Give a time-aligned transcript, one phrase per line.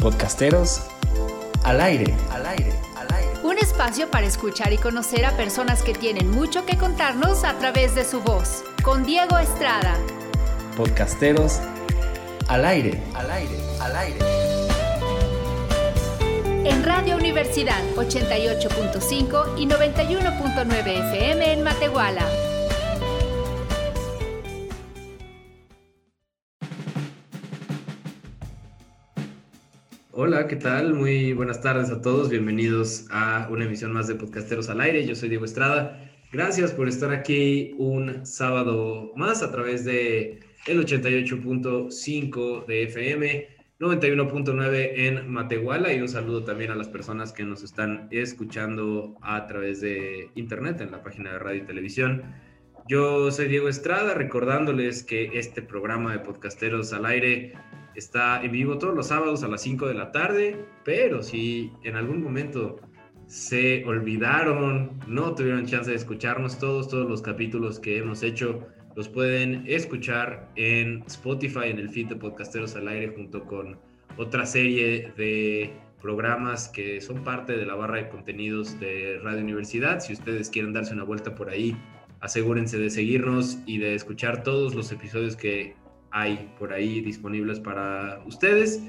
[0.00, 0.80] Podcasteros
[1.62, 3.30] al aire, al aire, al aire.
[3.42, 7.94] Un espacio para escuchar y conocer a personas que tienen mucho que contarnos a través
[7.94, 8.64] de su voz.
[8.82, 9.94] Con Diego Estrada.
[10.74, 11.60] Podcasteros
[12.48, 14.18] al aire, al aire, al aire.
[16.64, 22.24] En Radio Universidad 88.5 y 91.9 FM en Matehuala.
[30.32, 30.94] Hola, ¿qué tal?
[30.94, 32.30] Muy buenas tardes a todos.
[32.30, 35.04] Bienvenidos a una emisión más de Podcasteros al Aire.
[35.04, 36.08] Yo soy Diego Estrada.
[36.30, 43.48] Gracias por estar aquí un sábado más a través de el 88.5 de FM,
[43.80, 49.48] 91.9 en Matehuala y un saludo también a las personas que nos están escuchando a
[49.48, 52.22] través de internet en la página de radio y televisión.
[52.86, 57.54] Yo soy Diego Estrada, recordándoles que este programa de Podcasteros al Aire
[57.94, 61.96] está en vivo todos los sábados a las 5 de la tarde, pero si en
[61.96, 62.80] algún momento
[63.26, 69.08] se olvidaron, no tuvieron chance de escucharnos todos, todos los capítulos que hemos hecho, los
[69.08, 73.78] pueden escuchar en Spotify, en el feed de Podcasteros al Aire, junto con
[74.16, 75.72] otra serie de
[76.02, 80.00] programas que son parte de la barra de contenidos de Radio Universidad.
[80.00, 81.76] Si ustedes quieren darse una vuelta por ahí,
[82.20, 85.74] asegúrense de seguirnos y de escuchar todos los episodios que
[86.10, 88.82] hay por ahí disponibles para ustedes.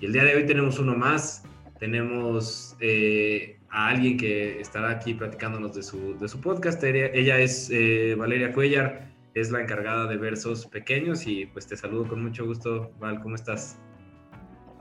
[0.00, 1.44] Y el día de hoy tenemos uno más.
[1.78, 6.82] Tenemos eh, a alguien que estará aquí platicándonos de su, de su podcast.
[6.82, 12.08] Ella, es eh, Valeria Cuellar, es la encargada de versos pequeños y pues te saludo
[12.08, 12.90] con mucho gusto.
[12.98, 13.78] Val, ¿cómo estás?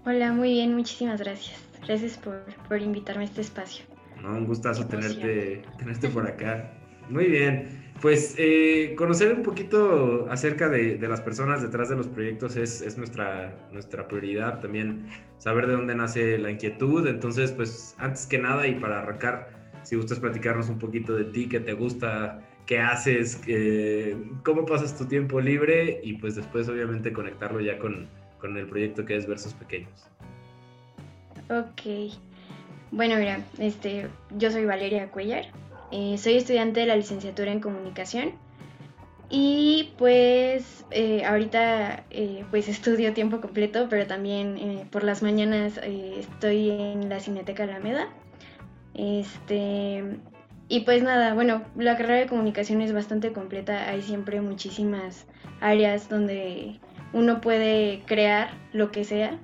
[0.06, 1.62] Hola, muy bien, muchísimas gracias.
[1.86, 3.86] Gracias por, por invitarme a este espacio.
[4.22, 6.74] No, un gustazo tenerte, tenerte por acá.
[7.10, 7.87] Muy bien.
[8.02, 13.56] Pues eh, conocer un poquito acerca de, las personas detrás de los proyectos es, nuestra,
[13.72, 14.60] nuestra prioridad.
[14.60, 17.08] También saber de dónde nace la inquietud.
[17.08, 19.50] Entonces, pues antes que nada y para arrancar,
[19.84, 23.42] si gustas platicarnos un poquito de ti, qué te gusta, qué haces,
[24.44, 28.08] cómo pasas tu tiempo libre y pues después obviamente conectarlo ya con,
[28.40, 30.08] con el proyecto que es Versos Pequeños.
[31.50, 32.14] Ok.
[32.92, 34.08] Bueno, mira, este,
[34.38, 35.46] yo soy Valeria Cuellar.
[35.92, 38.34] Eh, soy estudiante de la licenciatura en comunicación
[39.30, 46.70] y pues eh, ahorita eh, pues estudio tiempo completo, pero también por las mañanas estoy
[46.70, 48.08] en la Cineteca Alameda.
[48.94, 50.04] Este,
[50.70, 55.26] y pues nada, bueno, la carrera de comunicación es bastante completa, hay siempre muchísimas
[55.62, 56.80] áreas donde
[57.14, 59.40] uno puede crear lo que sea.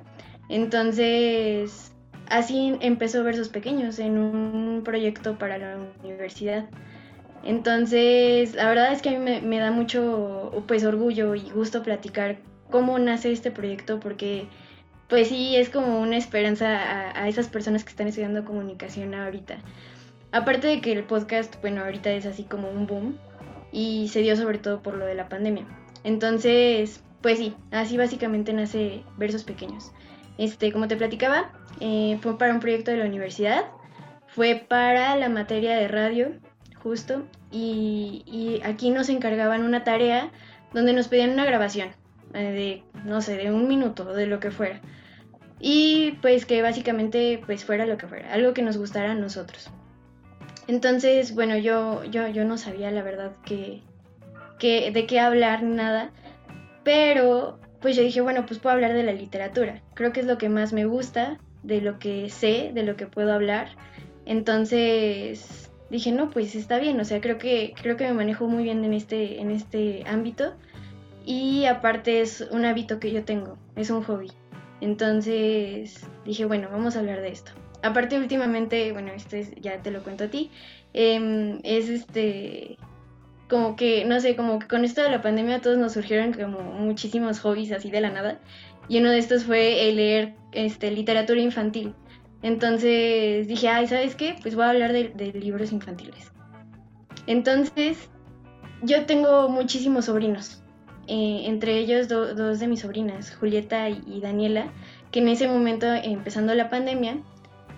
[0.49, 1.92] Entonces,
[2.29, 6.65] Así empezó Versos Pequeños en un proyecto para la universidad.
[7.43, 12.37] Entonces, la verdad es que a mí me, da mucho pues orgullo y gusto platicar
[12.69, 14.47] cómo nace este proyecto porque
[15.09, 19.57] pues sí es como una esperanza a, a, esas personas que están estudiando comunicación ahorita.
[20.31, 23.17] Aparte de que el podcast, bueno, ahorita es así como un boom
[23.71, 25.65] y se dio sobre todo por lo de la pandemia.
[26.03, 29.91] Entonces, pues sí, así básicamente nace Versos Pequeños.
[30.37, 33.65] Este, como te platicaba, eh, fue para un proyecto de la universidad,
[34.27, 36.33] fue para la materia de radio,
[36.81, 40.31] justo, y, aquí nos encargaban una tarea
[40.73, 41.89] donde nos pedían una grabación
[42.33, 44.81] eh, de, no sé, de un minuto, de lo que fuera.
[45.59, 49.69] Y pues que básicamente pues fuera lo que fuera, algo que nos gustara a nosotros.
[50.67, 53.81] Entonces, bueno, yo, yo, yo no sabía la verdad que,
[54.59, 56.11] que, de qué hablar nada,
[56.83, 59.81] pero pues yo dije, bueno, pues puedo hablar de la literatura.
[59.93, 63.07] Creo que es lo que más me gusta, de lo que sé, de lo que
[63.07, 63.69] puedo hablar.
[64.25, 68.63] Entonces dije, no, pues está bien, o sea, creo que, creo que me manejo muy
[68.63, 70.53] bien en este, en este ámbito.
[71.25, 74.31] Y aparte es un hábito que yo tengo, es un hobby.
[74.81, 77.51] Entonces dije, bueno, vamos a hablar de esto.
[77.81, 80.51] Aparte últimamente, bueno, esto ya te lo cuento a ti,
[80.93, 82.77] em, es este
[83.49, 86.61] como que, no sé, como que con esto de la pandemia todos nos surgieron como
[86.61, 88.39] muchísimos hobbies así de la nada.
[88.87, 91.93] Y uno de estos fue el leer este, literatura infantil.
[92.41, 94.35] Entonces dije, ay, ¿sabes qué?
[94.41, 96.31] Pues voy a hablar de, libros infantiles.
[97.25, 98.09] Entonces,
[98.81, 100.61] yo tengo muchísimos sobrinos.
[101.07, 104.71] Eh, entre ellos dos de mis sobrinas, Julieta y, Daniela,
[105.11, 107.17] que en ese momento, empezando la pandemia,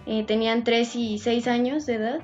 [0.07, 2.19] eh, tenían 3 y 6 años de edad.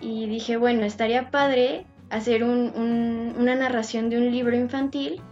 [0.00, 5.22] Y dije, bueno, estaría padre hacer una narración de un libro infantil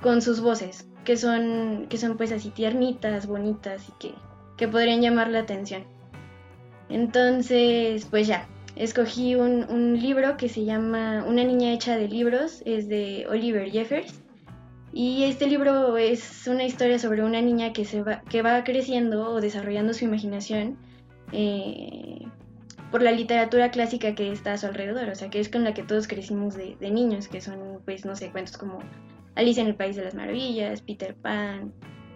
[0.00, 4.14] con sus voces, que son, que son pues así tiernitas, bonitas y que,
[4.56, 5.84] que podrían llamar la atención.
[6.88, 8.46] Entonces, pues ya,
[8.76, 13.70] escogí un, un, libro que se llama Una niña hecha de libros, es de Oliver
[13.70, 14.20] Jeffers.
[14.92, 19.30] Y este libro es una historia sobre una niña que, se va, que va creciendo
[19.30, 20.76] o desarrollando su imaginación
[21.32, 22.26] eh,
[22.90, 25.72] por la literatura clásica que está a su alrededor, o sea, que es con la
[25.72, 28.80] que todos crecimos de, niños, que son, pues, no sé, cuentos como
[29.34, 31.72] Alicia en el País de las Maravillas, Peter Pan,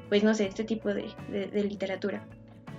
[0.08, 2.26] pues, no sé, este tipo de, de literatura.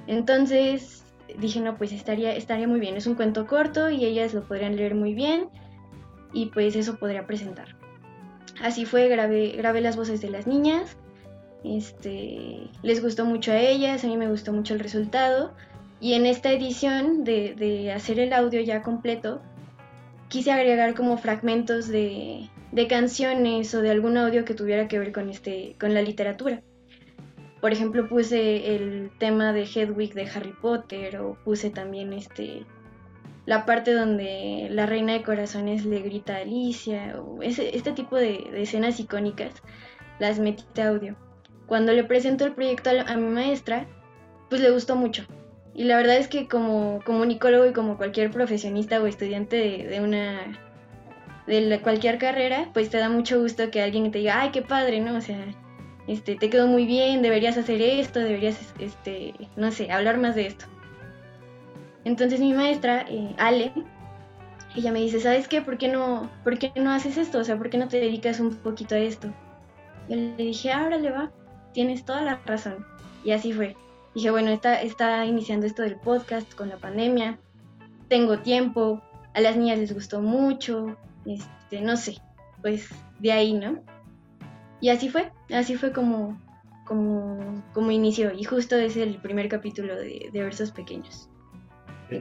[0.08, 1.04] Entonces
[1.40, 4.76] dije, no, pues estaría, estaría muy bien, es un cuento corto y ellas lo podrían
[4.76, 5.50] leer muy bien
[6.34, 7.76] y pues eso podría presentar.
[8.62, 10.98] Así fue, grabé, grabé las voces de las niñas.
[11.64, 15.54] Este, les gustó mucho a ellas, a mí me gustó mucho el resultado.
[16.00, 19.42] Y en esta edición de, hacer el audio ya completo,
[20.28, 22.50] quise agregar como fragmentos de,
[22.88, 26.62] canciones o de algún audio que tuviera que ver con, este, con la literatura.
[27.62, 32.66] Por ejemplo, puse el tema de Hedwig de Harry Potter o puse también este,
[33.48, 38.50] la parte donde la reina de corazones le grita a Alicia, o este tipo de,
[38.62, 39.54] escenas icónicas,
[40.20, 41.16] las metí de audio.
[41.66, 43.88] Cuando le presento el proyecto a, mi maestra,
[44.50, 45.24] pues le gustó mucho.
[45.74, 50.67] Y la verdad es que como comunicólogo y como cualquier profesionista o estudiante de, una
[51.48, 55.00] de cualquier carrera, pues te da mucho gusto que alguien te diga, ay, qué padre,
[55.00, 55.18] ¿no?
[55.18, 55.40] O sea,
[56.08, 60.48] este, te quedó muy bien, deberías hacer esto, deberías, este, no sé, hablar más de
[60.48, 60.66] esto.
[62.04, 63.72] Entonces mi maestra, eh, Ale,
[64.76, 65.62] ella me dice, ¿sabes qué?
[65.62, 67.40] ¿Por qué, no, ¿Por qué no haces esto?
[67.40, 69.34] O sea, ¿por qué no te dedicas un poquito a esto?
[70.10, 70.72] Yo le dije,
[71.02, 71.32] le va,
[71.74, 72.86] tienes toda la razón.
[73.24, 73.76] Y así fue.
[74.14, 77.40] Dije, bueno, está, está iniciando esto del podcast con la pandemia,
[78.08, 79.02] tengo tiempo,
[79.34, 80.98] a las niñas les gustó mucho,
[81.28, 82.18] este, no sé,
[82.62, 82.90] pues
[83.20, 83.84] de ahí, ¿no?
[84.82, 86.42] Y así fue, así fue como,
[86.86, 88.32] como, como inició.
[88.34, 91.30] Y justo es el primer capítulo de, de Versos Pequeños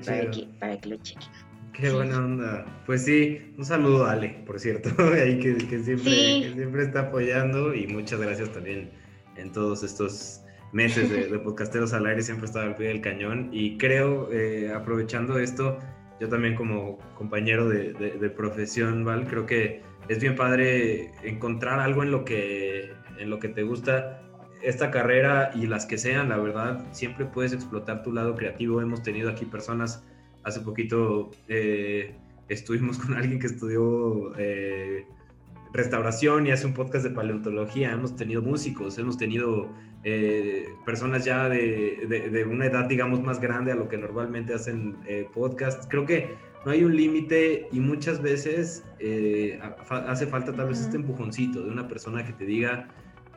[0.05, 1.29] para que, para que lo chequen.
[1.73, 2.65] Qué buena onda.
[2.87, 7.87] Pues sí, un saludo a Ale, por cierto, ahí que, siempre, siempre está apoyando y
[7.87, 8.91] muchas gracias también
[9.37, 10.41] en todos estos
[10.73, 15.39] meses de, podcasteros al aire, siempre estaba al pie del cañón y creo, eh, aprovechando
[15.39, 15.79] esto,
[16.21, 22.11] yo también como compañero de, profesión, Val, creo que es bien padre encontrar algo en
[22.11, 24.23] lo que, en lo que te gusta
[24.63, 28.81] esta carrera y las que sean, la verdad, siempre puedes explotar tu lado creativo.
[28.81, 30.05] Hemos tenido aquí personas,
[30.43, 32.17] hace poquito eh,
[32.49, 35.07] estuvimos con alguien que estudió eh,
[35.77, 37.93] restauración y hace un podcast de paleontología.
[37.93, 39.69] Hemos tenido músicos, hemos tenido
[40.05, 44.97] eh, personas ya de, una edad, digamos, más grande a lo que normalmente hacen
[45.33, 45.89] podcast.
[45.89, 46.35] Creo que
[46.65, 48.85] no hay un límite y muchas veces
[49.91, 52.89] hace falta tal vez este empujoncito de una persona que te diga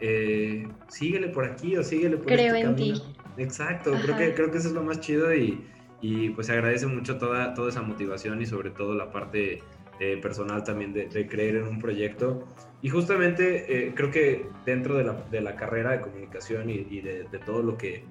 [0.02, 3.02] eh, síguele por aquí o síguele por Creo este en ti.
[3.38, 5.62] Exacto, creo que, creo que eso es lo más chido y,
[6.02, 9.62] y pues se agradece mucho toda, toda esa motivación y sobre todo la parte
[10.00, 12.48] eh, personal también de, creer en un proyecto.
[12.82, 17.26] Y justamente eh, creo que dentro de la, de la, carrera de comunicación y, de,
[17.46, 18.04] todo lo que,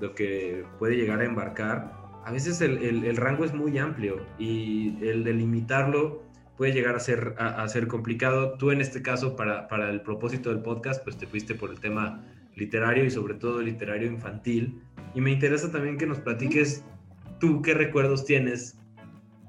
[0.00, 1.92] lo que puede llegar a embarcar,
[2.24, 6.22] a veces el, el, el rango es muy amplio y el delimitarlo
[6.56, 8.56] puede llegar a ser, a, ser complicado.
[8.56, 11.80] Tú en este caso, para, para, el propósito del podcast, pues te fuiste por el
[11.80, 12.24] tema
[12.54, 14.80] literario y sobre todo literario infantil.
[15.14, 16.84] Y me interesa también que nos platiques
[17.40, 18.78] tú qué recuerdos tienes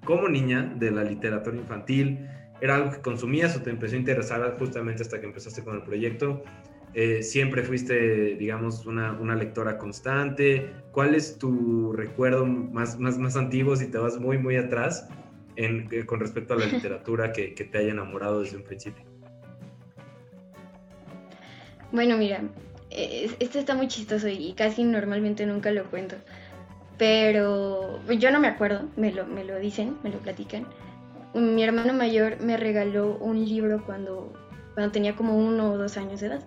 [0.04, 2.30] como niña de la literatura infantil.
[2.62, 5.84] ¿Era algo que consumías o te empezó a interesar justamente hasta que empezaste con el
[5.84, 6.44] proyecto?
[6.94, 10.72] Eh, ¿Siempre fuiste, digamos, una, una, lectora constante?
[10.92, 15.08] ¿Cuál es tu recuerdo más, más, más antiguo si te vas muy, muy atrás?
[15.56, 19.04] Eh, con respecto a la literatura que, te haya enamorado desde un principio?
[21.92, 22.42] Bueno, mira,
[22.90, 26.16] esto está muy chistoso y casi normalmente nunca lo cuento.
[26.98, 30.68] Pero yo no me acuerdo, me lo, me lo dicen, me lo platican.
[31.34, 34.32] Mi hermano mayor me regaló un libro cuando,
[34.76, 36.44] cuando tenía como uno o dos años de edad.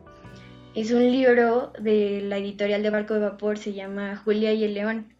[0.74, 4.74] Es un libro de la editorial de Barco de Vapor, se llama Julia y el
[4.74, 5.16] León.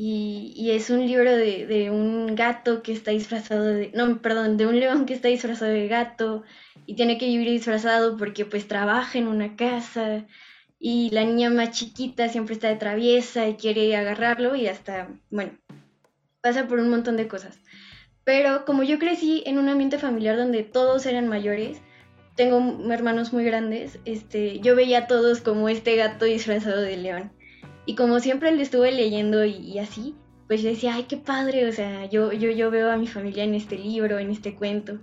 [0.00, 4.78] Y, es un libro de, un gato que está disfrazado de, no, perdón, de un
[4.78, 6.44] león que está disfrazado de gato
[6.86, 10.24] y tiene que vivir disfrazado porque pues trabaja en una casa
[10.78, 15.52] y la niña más chiquita siempre está de traviesa y quiere agarrarlo y hasta, bueno,
[16.40, 17.58] pasa por un montón de cosas.
[18.24, 21.80] Pero como yo crecí en un ambiente familiar donde todos eran mayores,
[22.36, 27.32] tengo hermanos muy grandes, este, yo veía a todos como este gato disfrazado de león.
[27.84, 30.14] Y como siempre le estuve leyendo y, así,
[30.46, 33.44] pues yo decía, ay, qué padre, o sea, yo, yo, yo veo a mi familia
[33.44, 34.98] en este libro, en este cuento.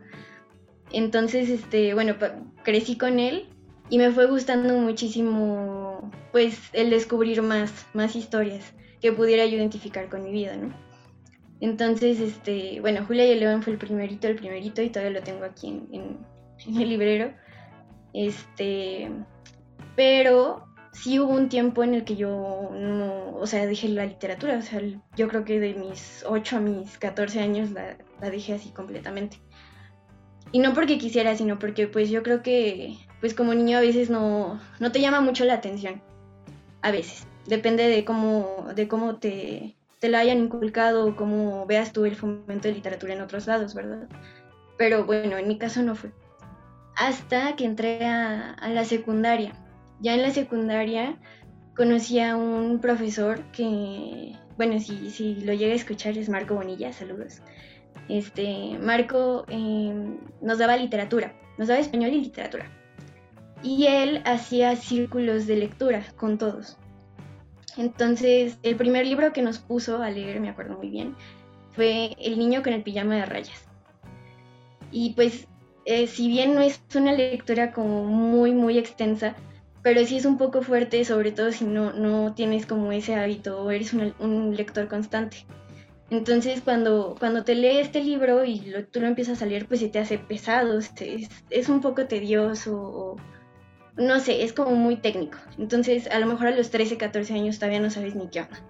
[0.92, 2.16] Entonces, este, bueno,
[2.64, 3.48] crecí con él
[3.90, 10.10] y me fue gustando muchísimo, pues, el descubrir más, más historias que pudiera yo identificar
[10.10, 10.74] con mi vida, ¿no?
[11.62, 15.24] Entonces, este, bueno, Julia y el León fue el primerito, el primerito, y todavía lo
[15.24, 16.18] tengo aquí en,
[16.68, 17.34] el librero.
[18.14, 19.12] Este,
[19.96, 24.58] pero sí hubo un tiempo en el que yo no, o sea, dejé la literatura,
[24.58, 24.82] o sea,
[25.16, 29.38] yo creo que de mis 8 a mis 14 años la, la dejé así completamente.
[30.52, 34.12] Y no porque quisiera, sino porque pues yo creo que pues como niño a veces
[34.12, 36.00] no, no te llama mucho la atención.
[36.84, 37.26] A veces.
[37.48, 42.16] Depende de cómo, de cómo te, te lo hayan inculcado o cómo veas tú el
[42.16, 44.08] fomento de literatura en otros lados, ¿verdad?
[44.78, 46.12] Pero bueno, en mi caso no fue.
[46.96, 49.56] Hasta que entré a, a la secundaria.
[50.02, 51.18] Ya en la secundaria
[51.76, 56.94] conocí a un profesor que, bueno, si, si lo llega a escuchar es Marco Bonilla,
[56.94, 57.42] saludos.
[58.08, 62.70] Este, Marco em, nos daba literatura, nos daba español y literatura.
[63.66, 66.78] Y él hacía círculos de lectura con todos.
[67.78, 71.16] Entonces, el primer libro que nos puso a leer, me acuerdo muy bien,
[71.72, 73.66] fue El niño con el pijama de rayas.
[74.92, 75.48] Y pues,
[75.86, 79.36] eh, si bien no es una lectura como muy, muy extensa,
[79.82, 83.62] pero sí es un poco fuerte, sobre todo si no, no tienes como ese hábito
[83.62, 85.46] o eres un lector constante.
[86.10, 89.90] Entonces cuando, cuando te lee este libro y tú lo empiezas a leer, pues se
[89.90, 93.16] te hace pesado, es, un poco tedioso,
[93.98, 95.38] no sé, es como muy técnico.
[95.58, 98.62] Entonces a lo mejor a los 13, 14 años todavía no sabes ni qué onda.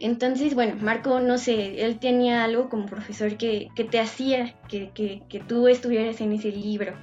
[0.00, 5.68] Entonces, bueno, Marco, no sé, él tenía algo como profesor que, te hacía que, tú
[5.68, 6.94] estuvieras en ese libro,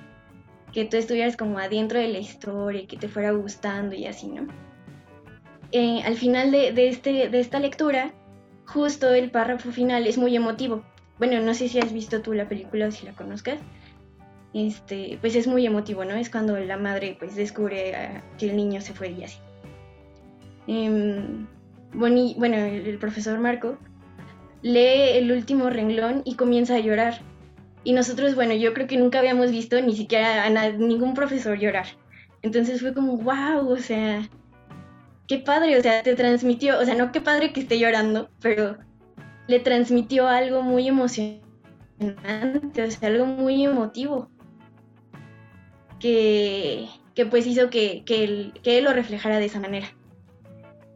[0.74, 4.48] que tú estuvieras como adentro de la historia, que te fuera gustando y así, ¿no?
[5.71, 8.13] Eh, al final de, de, este, de esta lectura,
[8.65, 10.83] justo el párrafo final es muy emotivo.
[11.17, 13.60] Bueno, no sé si has visto tú la película o si la conozcas.
[14.53, 16.15] Este, pues es muy emotivo, ¿no?
[16.15, 19.38] Es cuando la madre pues descubre que el niño se fue y así.
[20.67, 21.48] Em,
[21.93, 23.77] bueno, el, profesor Marco
[24.62, 27.22] lee el último renglón y comienza a llorar.
[27.84, 31.88] Y nosotros, bueno, yo creo que nunca habíamos visto ni siquiera a ningún profesor llorar.
[32.41, 34.29] Entonces fue como, wow, o sea,
[35.27, 38.77] qué padre, o sea, te transmitió, o sea, no qué padre que esté llorando, pero
[39.48, 41.43] le transmitió algo muy emocionante,
[42.84, 44.29] o sea, algo muy emotivo,
[46.01, 49.93] que, que pues hizo que, que, él, que lo reflejara de esa manera.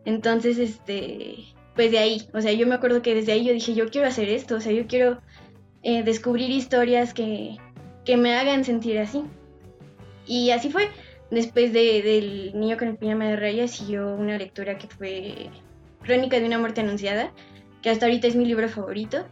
[0.03, 1.45] Entonces, este,
[1.75, 4.07] pues de ahí, o sea, yo me acuerdo que desde ahí yo dije, yo quiero
[4.07, 5.21] hacer esto, o sea, yo quiero
[5.83, 7.57] eh, descubrir historias que,
[8.03, 9.23] que me hagan sentir así.
[10.25, 10.89] Y así fue.
[11.31, 15.49] Después de, del Niño con el pijama de rayas siguió una lectura que fue
[16.03, 17.31] Crónica de una muerte anunciada,
[17.81, 19.25] que hasta ahorita es mi libro favorito.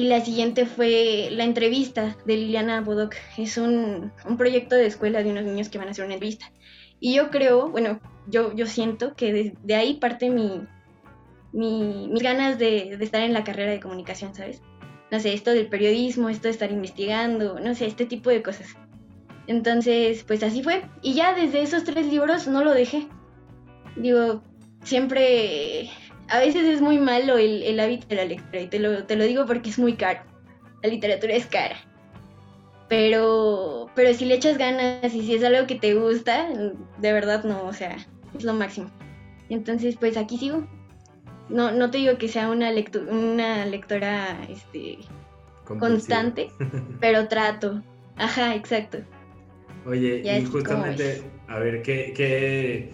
[0.00, 3.16] Y la siguiente fue la entrevista de Liliana Bodoc.
[3.36, 6.50] Es un, un, proyecto de escuela de unos niños que van a hacer una entrevista.
[7.00, 10.62] Y yo creo, bueno, yo, yo siento que de, ahí parte mi,
[11.52, 14.62] mi, mis ganas de, de estar en la carrera de comunicación, ¿sabes?
[15.10, 18.74] No sé, esto del periodismo, esto de estar investigando, no sé, este tipo de cosas.
[19.48, 20.88] Entonces, pues así fue.
[21.02, 23.06] Y ya desde esos tres libros no lo dejé.
[23.96, 24.42] Digo,
[24.82, 25.90] siempre,
[26.30, 29.24] a veces es muy malo el, hábito de la lectura y te lo, te lo
[29.24, 30.20] digo porque es muy caro.
[30.82, 31.76] La literatura es cara.
[32.88, 36.48] Pero, pero si le echas ganas y si es algo que te gusta,
[36.98, 37.96] de verdad no, o sea,
[38.36, 38.90] es lo máximo.
[39.48, 40.66] Entonces, pues aquí sigo.
[41.48, 42.70] No, no te digo que sea una,
[43.10, 44.98] una lectora este,
[45.64, 46.50] constante,
[47.00, 47.82] pero trato.
[48.16, 48.98] Ajá, exacto.
[49.86, 52.92] Oye, y justamente, a ver, ¿qué,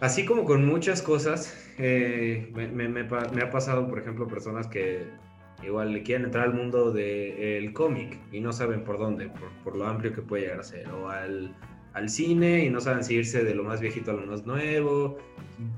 [0.00, 5.06] Así como con muchas cosas, eh, me, ha pasado, por ejemplo, personas que
[5.62, 9.30] igual le quieren entrar al mundo del cómic y no saben por dónde,
[9.62, 11.54] por, lo amplio que puede llegar a ser, o al,
[12.08, 15.16] cine y no saben si irse de lo más viejito a lo más nuevo.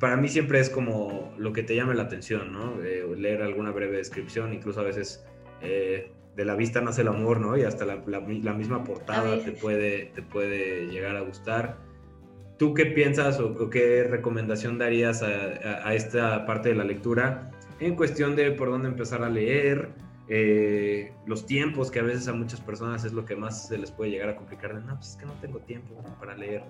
[0.00, 2.82] Para mí siempre es como lo que te llame la atención, ¿no?
[2.82, 5.26] Eh, leer alguna breve descripción, incluso a veces
[5.60, 7.56] eh, de la vista nace el amor, ¿no?
[7.56, 11.85] Y hasta la, misma portada te puede, te puede llegar a gustar.
[12.58, 18.34] ¿Tú qué piensas o, qué recomendación darías a, esta parte de la lectura en cuestión
[18.34, 19.90] de por dónde empezar a leer?
[20.28, 23.92] Eh, los tiempos, que a veces a muchas personas es lo que más se les
[23.92, 24.74] puede llegar a complicar.
[24.74, 26.64] De, no, pues es que no tengo tiempo para leer.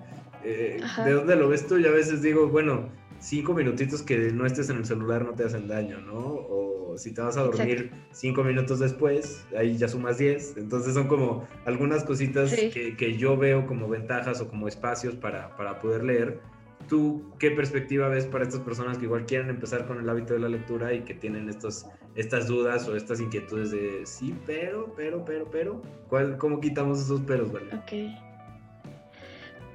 [0.45, 1.78] Eh, ¿De dónde lo ves tú?
[1.78, 5.45] Yo a veces digo, bueno, cinco minutitos que no estés en el celular no te
[5.45, 6.17] hacen daño, ¿no?
[6.19, 10.57] O si te vas a dormir cinco minutos después, ahí ya sumas diez.
[10.57, 15.79] Entonces son como algunas cositas que, yo veo como ventajas o como espacios para, para
[15.79, 16.41] poder leer.
[16.89, 20.41] ¿Tú qué perspectiva ves para estas personas que igual quieren empezar con el hábito de
[20.41, 25.25] la lectura y que tienen estos, estas dudas o estas inquietudes de sí, pero, pero,
[25.25, 25.83] pero, pero?
[26.09, 27.75] ¿Cuál, ¿Cómo quitamos esos peros, vale?
[27.75, 28.27] Ok.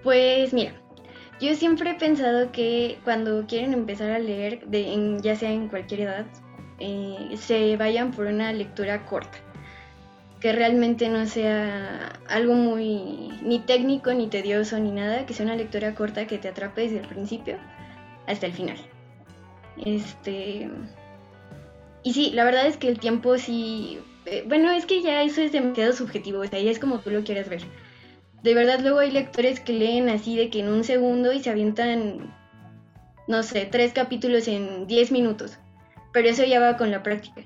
[0.03, 0.81] Pues mira,
[1.41, 6.01] yo siempre he pensado que cuando quieren empezar a leer, de, ya sea en cualquier
[6.01, 6.25] edad,
[6.79, 9.37] eh, se vayan por una lectura corta.
[10.39, 15.55] que realmente no sea algo muy ni técnico ni tedioso ni nada, que sea una
[15.55, 17.57] lectura corta que te atrape desde el principio
[18.27, 18.77] hasta el final.
[19.85, 20.69] Este
[22.03, 25.41] y sí, la verdad es que el tiempo sí eh, bueno, es que ya eso
[25.41, 27.61] es demasiado subjetivo, o sea, es como tú lo quieras ver.
[28.43, 31.49] De verdad luego hay lectores que leen así de que en un segundo y se
[31.49, 32.33] avientan
[33.27, 35.57] no sé, tres capítulos en diez minutos.
[36.11, 37.41] Pero eso ya va con la práctica.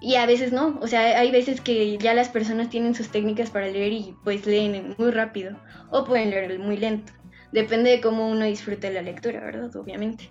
[0.00, 3.50] Y a veces no, o sea, hay veces que ya las personas tienen sus técnicas
[3.50, 5.56] para leer y pues leen muy rápido
[5.90, 7.12] o pueden leer muy lento.
[7.52, 9.74] Depende de cómo uno disfrute la lectura, ¿verdad?
[9.76, 10.28] Obviamente.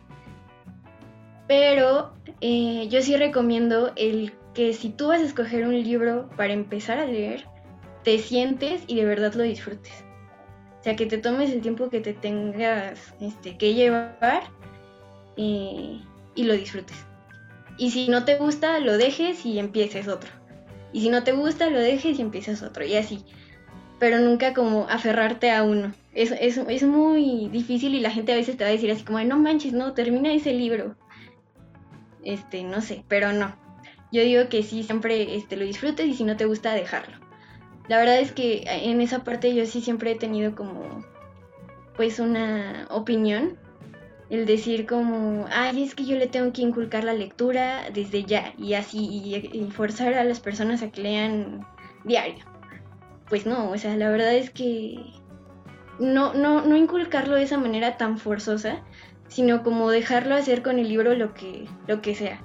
[1.48, 6.52] Pero eh, yo sí recomiendo el que si tú vas a escoger un libro para
[6.52, 7.46] empezar a leer,
[8.04, 10.04] te sientes y de verdad lo disfrutes.
[10.80, 14.44] O sea, que te tomes el tiempo que te tengas este, que llevar
[15.36, 16.04] y
[16.36, 16.98] lo disfrutes.
[17.78, 20.30] Y si no te gusta, lo dejes y empieces otro.
[20.94, 22.86] Y si no te gusta, lo dejes y empieces otro.
[22.86, 23.24] Y así.
[24.00, 25.94] Pero nunca como aferrarte a uno.
[26.14, 29.04] Es, es, es muy difícil y la gente a veces te va a decir así
[29.04, 30.96] como, no manches, no, termina ese libro.
[32.24, 33.56] Este, no sé, pero no.
[34.12, 37.18] Yo digo que sí, siempre este, lo disfrutes y si no te gusta, dejarlo.
[37.92, 41.04] La verdad es que en esa parte yo sí siempre he tenido como,
[41.98, 43.58] pues, una opinión
[44.30, 48.54] el decir como, ay, es que yo le tengo que inculcar la lectura desde ya
[48.58, 48.98] y así,
[49.52, 51.68] y, forzar a las personas a que lean
[52.06, 52.46] diario.
[53.28, 54.96] Pues no, o sea, la verdad es que
[56.00, 58.84] no, no, no inculcarlo de esa manera tan forzosa,
[59.28, 62.42] sino como dejarlo hacer con el libro lo que, lo que sea,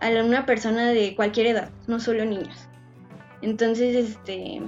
[0.00, 2.68] a una persona de cualquier edad, no solo niños.
[3.42, 4.60] Entonces, este,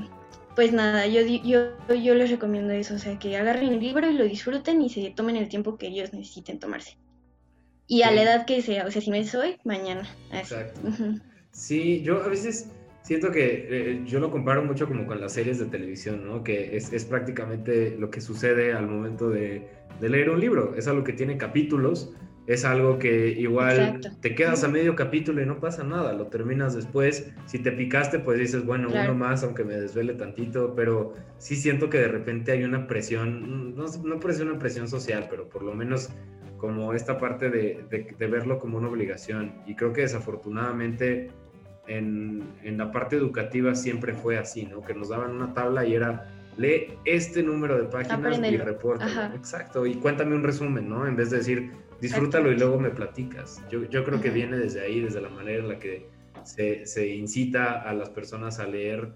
[0.55, 4.15] pues nada, yo, yo, yo les recomiendo eso, o sea, que agarren el libro y
[4.15, 6.97] lo disfruten y se tomen el tiempo que ellos necesiten tomarse.
[7.87, 10.09] Y a la edad que sea, o sea, si no es hoy, mañana.
[10.33, 10.81] Exacto.
[11.53, 12.71] Sí, yo a veces
[13.03, 16.45] siento que eh, yo lo comparo mucho como con las series de televisión, ¿no?
[16.45, 19.69] Que es, es prácticamente lo que sucede al momento de,
[20.01, 20.77] de, leer un libro.
[20.77, 22.13] Es algo que tiene capítulos
[22.51, 26.75] es algo que igual te quedas a medio capítulo y no pasa nada, lo terminas
[26.75, 27.31] después.
[27.47, 31.89] Si te picaste, pues dices, bueno, uno más, aunque me desvele tantito, pero sí siento
[31.89, 35.75] que de repente hay una presión, no, no parece una presión social, pero por lo
[35.75, 36.11] menos
[36.57, 39.55] como esta parte de, de, verlo como una obligación.
[39.65, 41.31] Y creo que desafortunadamente
[41.87, 44.83] en, en, la parte educativa siempre fue así, ¿no?
[44.83, 49.33] Que nos daban una tabla y era, lee este número de páginas y reporta.
[49.37, 51.07] Exacto, y cuéntame un resumen, ¿no?
[51.07, 53.63] En vez de decir, disfrútalo y luego me platicas.
[53.71, 56.09] Yo, yo creo que viene desde ahí, desde la manera en la que
[56.45, 59.13] se, se incita a las personas a leer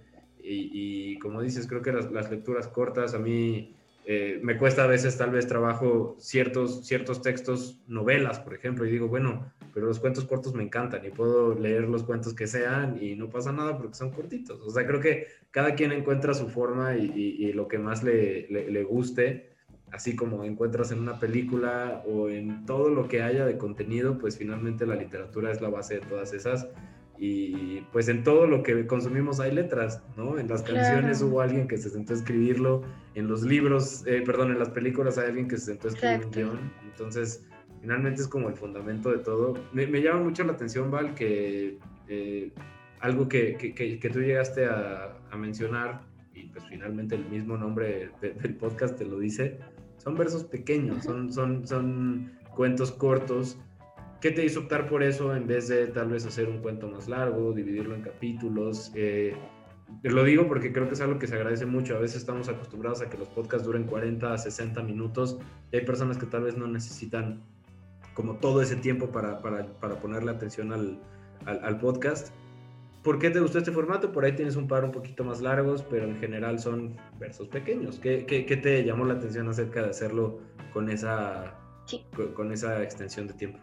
[0.47, 4.87] y, como dices, creo que las, las lecturas cortas a mí eh, me cuesta a
[4.87, 9.99] veces tal vez trabajo ciertos, ciertos textos, novelas, por ejemplo, y digo, bueno, pero los
[9.99, 13.79] cuentos cortos me encantan y puedo leer los cuentos que sean y no pasa nada
[13.79, 14.61] porque son cortitos.
[14.61, 18.47] O sea, creo que cada quien encuentra su forma y, y, lo que más le,
[18.51, 19.54] le, le guste
[19.95, 24.37] así como encuentras en una película o en todo lo que haya de contenido, pues
[24.37, 26.67] finalmente la literatura es la base de todas esas.
[27.17, 30.37] Y pues en todo lo que consumimos hay letras, ¿no?
[30.37, 32.83] En las canciones hubo alguien que se sentó a escribirlo,
[33.15, 36.27] en los libros, eh, perdón, en las películas hay alguien que se sentó a escribir
[36.27, 36.73] un guion.
[36.83, 37.47] Entonces,
[37.81, 39.55] finalmente es como el fundamento de todo.
[39.73, 41.79] Me, llama mucho la atención, Val, que
[42.09, 42.51] eh,
[42.99, 46.01] algo que, que, que, tú llegaste a, a, mencionar,
[46.35, 49.61] y pues finalmente el mismo nombre del podcast te lo dice,
[50.05, 53.59] son versos pequeños, son, son, son cuentos cortos.
[54.21, 57.09] ¿Qué te hizo optar por eso en vez de tal vez hacer un cuento más
[57.09, 58.93] largo, dividirlo en capítulos?
[58.95, 59.35] Eh,
[60.03, 61.97] lo digo porque creo que es algo que se agradece mucho.
[61.97, 65.39] A veces estamos acostumbrados a que los podcasts duren 40 a 60 minutos
[65.73, 67.43] y hay personas que tal vez no necesitan
[68.15, 71.01] como todo ese tiempo para, para, para ponerle atención al,
[71.47, 72.33] al, al, podcast.
[73.05, 74.11] ¿Por qué te gustó este formato?
[74.13, 77.99] Por ahí tienes un par un poquito más largos, pero en general son versos pequeños.
[77.99, 80.41] ¿Qué, qué, qué te llamó la atención acerca de hacerlo
[80.73, 81.55] con esa,
[82.35, 83.59] con, esa extensión de tiempo?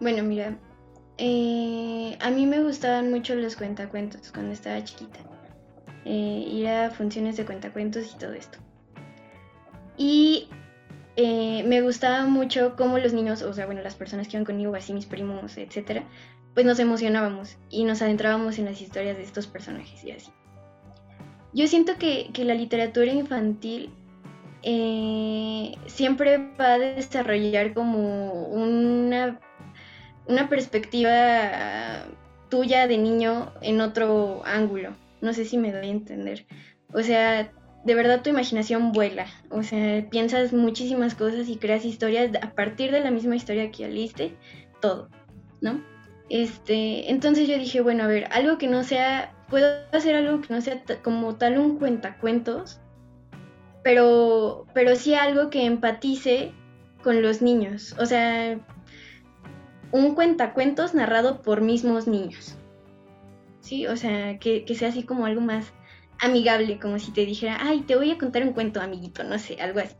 [0.00, 0.58] Bueno, mira,
[1.18, 5.20] eh, a mí me gustaban mucho los cuentacuentos cuando estaba chiquita.
[6.04, 8.58] Eh, ir a funciones de cuentacuentos y todo esto.
[9.96, 10.48] Y
[11.16, 14.74] eh, me gustaba mucho cómo los niños, o sea, bueno, las personas que iban conmigo,
[14.74, 16.04] así mis primos, etcétera,
[16.54, 20.30] pues nos emocionábamos y nos adentrábamos en las historias de estos personajes y así.
[21.52, 23.90] Yo siento que, la literatura infantil
[24.62, 29.38] eh, siempre va a desarrollar como una,
[30.26, 32.06] una perspectiva
[32.48, 34.94] tuya de niño en otro ángulo.
[35.20, 36.46] No sé si me doy a entender.
[36.94, 37.52] O sea,
[37.84, 39.26] de verdad tu imaginación vuela.
[39.50, 43.78] O sea, piensas muchísimas cosas y creas historias a partir de la misma historia que
[43.78, 44.36] ya leíste,
[44.80, 45.08] todo,
[45.60, 45.82] ¿no?
[46.28, 50.54] Este, entonces yo dije, bueno, a ver, algo que no sea, puedo hacer algo que
[50.54, 52.80] no sea como tal un cuentacuentos,
[53.82, 56.52] pero, pero sí algo que empatice
[57.02, 57.94] con los niños.
[57.98, 58.58] O sea,
[59.90, 62.56] un cuentacuentos narrado por mismos niños.
[63.60, 65.72] Sí, o sea, que, que sea así como algo más
[66.22, 69.60] amigable, como si te dijera, ay, te voy a contar un cuento, amiguito, no sé,
[69.60, 69.94] algo así.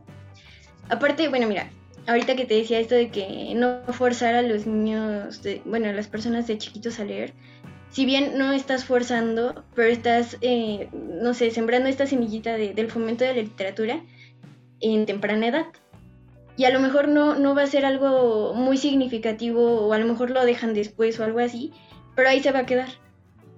[0.89, 1.69] Aparte, bueno, mira,
[2.07, 5.93] ahorita que te decía esto de que no forzar a los niños, de, bueno, a
[5.93, 7.33] las personas de chiquitos a leer,
[7.91, 13.23] si bien no estás forzando, pero estás, eh, no sé, sembrando esta semillita del fomento
[13.23, 14.01] de la literatura
[14.79, 15.65] en temprana edad.
[16.55, 20.07] Y a lo mejor no, no va a ser algo muy significativo o a lo
[20.07, 21.71] mejor lo dejan después o algo así,
[22.15, 22.89] pero ahí se va a quedar.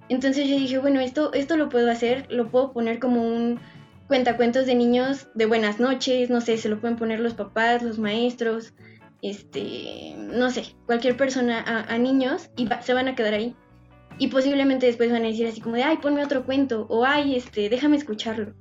[0.10, 3.60] Entonces yo dije, bueno, esto, esto lo puedo hacer, lo puedo poner como un
[4.08, 7.98] cuentacuentos de niños de buenas noches, no sé, se lo pueden poner los papás, los
[7.98, 8.74] maestros,
[9.22, 13.56] este, no sé, cualquier persona a, niños y se van a quedar ahí.
[14.18, 17.36] Y posiblemente después van a decir así como de, ay, ponme otro cuento, o ay,
[17.36, 18.54] este, déjame escucharlo.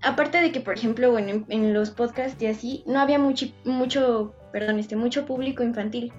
[0.00, 4.32] Aparte de que, por ejemplo, bueno, en, los podcasts y así, no había mucho, mucho,
[4.52, 6.12] perdón, este, mucho público infantil.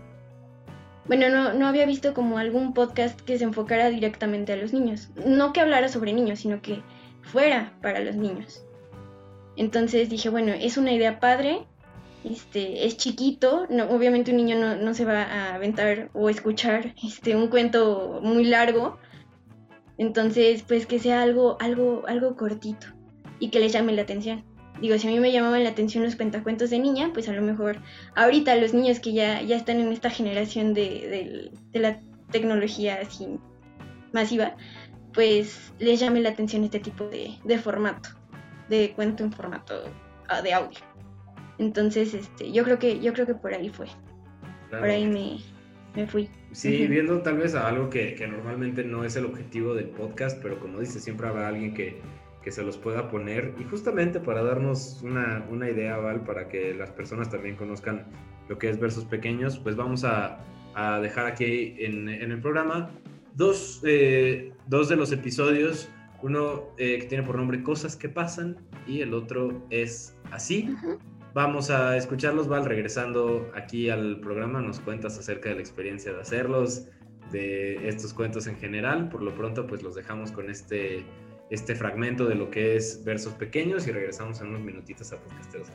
[1.10, 5.10] Bueno, no, no había visto como algún podcast que se enfocara directamente a los niños.
[5.26, 6.84] No que hablara sobre niños, sino que
[7.24, 8.64] fuera para los niños.
[9.58, 11.66] Entonces dije, bueno, es una idea padre,
[12.24, 17.36] este, es chiquito, no, obviamente un niño no, se va a aventar o escuchar este,
[17.36, 19.00] un cuento muy largo,
[19.98, 22.86] entonces pues que sea algo, algo, algo cortito
[23.40, 24.44] y que les llame la atención.
[24.82, 27.42] Digo, si a mí me llamaban la atención los cuentacuentos de niña, pues a lo
[27.42, 27.78] mejor
[28.16, 32.00] ahorita los niños que ya, ya están en esta generación de, de la
[32.32, 33.40] tecnología así
[34.14, 34.56] masiva,
[35.14, 38.10] pues les llame la atención este tipo de, formato,
[38.70, 39.84] de cuento en formato
[40.28, 40.80] ah, de audio.
[41.58, 43.88] Entonces, este, yo creo que, yo creo que por ahí fue.
[44.70, 46.30] Por ahí me, fui.
[46.52, 50.60] Sí, viendo tal vez a algo que, normalmente no es el objetivo del podcast, pero
[50.60, 52.00] como dice, siempre habrá alguien que,
[52.52, 53.54] se los pueda poner.
[53.60, 58.06] Y justamente para darnos una, idea, Val, para que las personas también conozcan
[58.48, 60.44] lo que es versos pequeños, pues vamos a,
[61.02, 62.90] dejar aquí en, en el programa
[63.40, 65.90] dos, eh, dos de los episodios,
[66.22, 70.76] uno eh, que tiene por nombre Cosas que pasan y el otro es Así.
[71.34, 76.22] Vamos a escucharlos, Val, regresando aquí al programa, nos cuentas acerca de la experiencia de
[76.22, 76.88] hacerlos,
[77.32, 79.10] de estos cuentos en general.
[79.10, 81.06] Por lo pronto, pues los dejamos con este,
[81.50, 85.68] este fragmento de lo que es versos pequeños y regresamos en unos minutitos a Podcasteros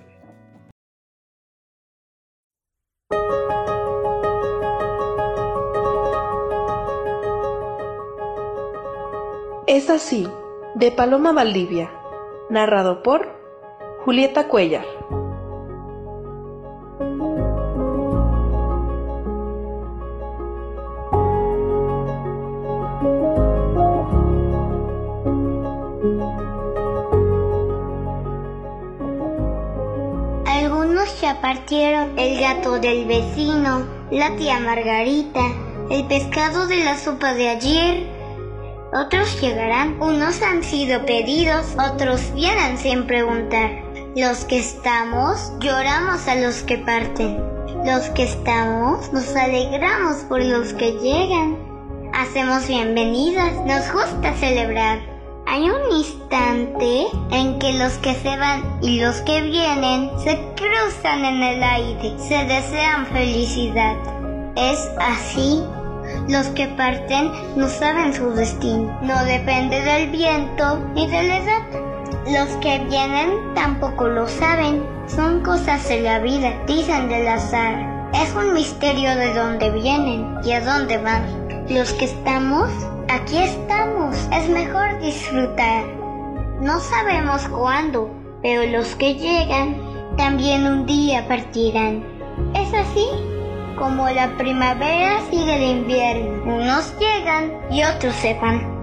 [9.67, 10.29] Es así,
[10.75, 11.91] de Paloma Valdivia,
[12.51, 13.27] narrado por
[14.05, 14.85] Julieta Cuellar.
[31.25, 35.41] Algunos ya partieron el gato del vecino, la tía Margarita,
[35.91, 38.07] el pescado de la sopa de ayer,
[38.93, 43.71] otros llegarán, unos han sido pedidos, otros vienen sin preguntar.
[44.15, 47.39] Los que estamos, lloramos a los que parten.
[47.87, 51.59] Los que estamos, nos alegramos por los que llegan.
[52.13, 55.14] Hacemos bienvenidas, nos gusta celebrar.
[55.55, 61.25] Hay un instante en que los que se van y los que vienen se cruzan
[61.25, 63.95] en el aire, se desean felicidad.
[64.57, 65.63] Es así
[66.29, 71.63] los que parten no saben su destino, no depende del viento ni de la edad.
[72.27, 78.11] Los que vienen tampoco lo saben, son cosas de la vida, dicen del azar.
[78.13, 81.23] Es un misterio de dónde vienen y a dónde van.
[81.69, 82.73] Los que estamos,
[83.09, 85.85] aquí estamos, es mejor disfrutar.
[86.61, 88.11] No sabemos cuándo,
[88.43, 89.77] pero los que llegan
[90.17, 92.05] también un día partirán.
[92.55, 93.07] ¿Es así?
[93.79, 98.74] Como la primavera sigue el invierno, unos llegan y otros se van.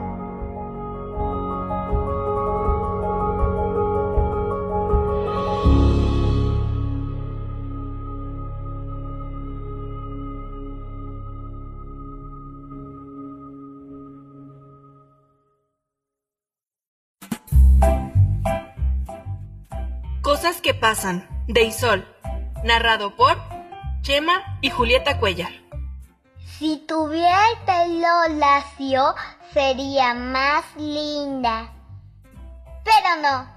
[20.51, 22.05] Cosas que pasan, de Isol,
[22.65, 23.41] narrado por
[24.01, 25.53] Chema y Julieta Cuellar.
[26.59, 29.15] Si tuviera el pelo lacio,
[29.53, 31.71] sería más linda.
[32.83, 33.49] Pero no.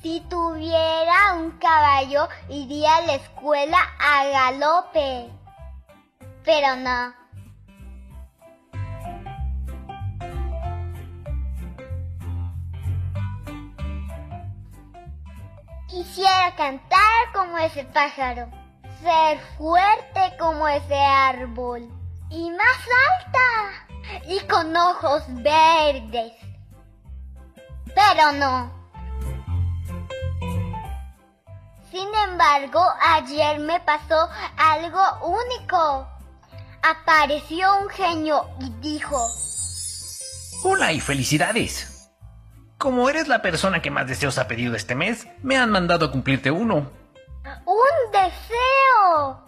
[0.00, 5.28] Si tuviera un caballo, iría a la escuela a galope.
[6.46, 7.12] Pero no.
[15.94, 18.50] Quisiera cantar como ese pájaro,
[19.00, 21.88] ser fuerte como ese árbol
[22.30, 22.80] y más
[23.12, 26.32] alta y con ojos verdes.
[27.94, 28.72] Pero no.
[31.92, 36.08] Sin embargo, ayer me pasó algo único.
[36.82, 39.28] Apareció un genio y dijo...
[40.64, 41.93] Hola y felicidades.
[42.84, 46.10] Como eres la persona que más deseos ha pedido este mes, me han mandado a
[46.10, 46.90] cumplirte uno.
[47.64, 49.42] ¡Un deseo!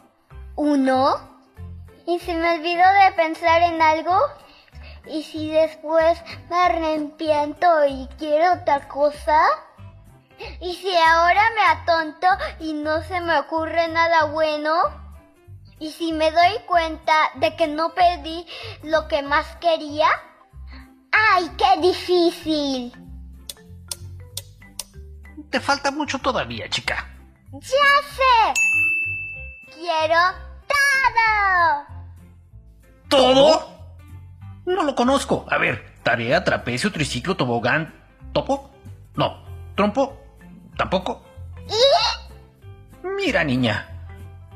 [0.55, 1.39] ¿Uno?
[2.07, 4.19] ¿Y si me olvido de pensar en algo?
[5.07, 6.19] ¿Y si después
[6.49, 9.39] me arrepiento y quiero otra cosa?
[10.63, 12.27] ¿Y si ahora me atonto
[12.59, 14.73] y no se me ocurre nada bueno?
[15.79, 18.47] ¿Y si me doy cuenta de que no pedí
[18.83, 20.09] lo que más quería?
[21.13, 23.06] ¡Ay, qué difícil!
[25.51, 27.09] Te falta mucho todavía, chica.
[27.53, 28.53] ¡Ya sé!
[29.75, 30.19] Quiero
[30.69, 31.87] todo.
[33.09, 33.77] ¿Todo?
[34.67, 35.47] No lo conozco.
[35.49, 37.95] A ver, tarea, trapecio, triciclo, tobogán,
[38.33, 38.71] topo.
[39.15, 40.21] No, trompo,
[40.77, 41.25] tampoco.
[43.17, 43.89] Mira, niña,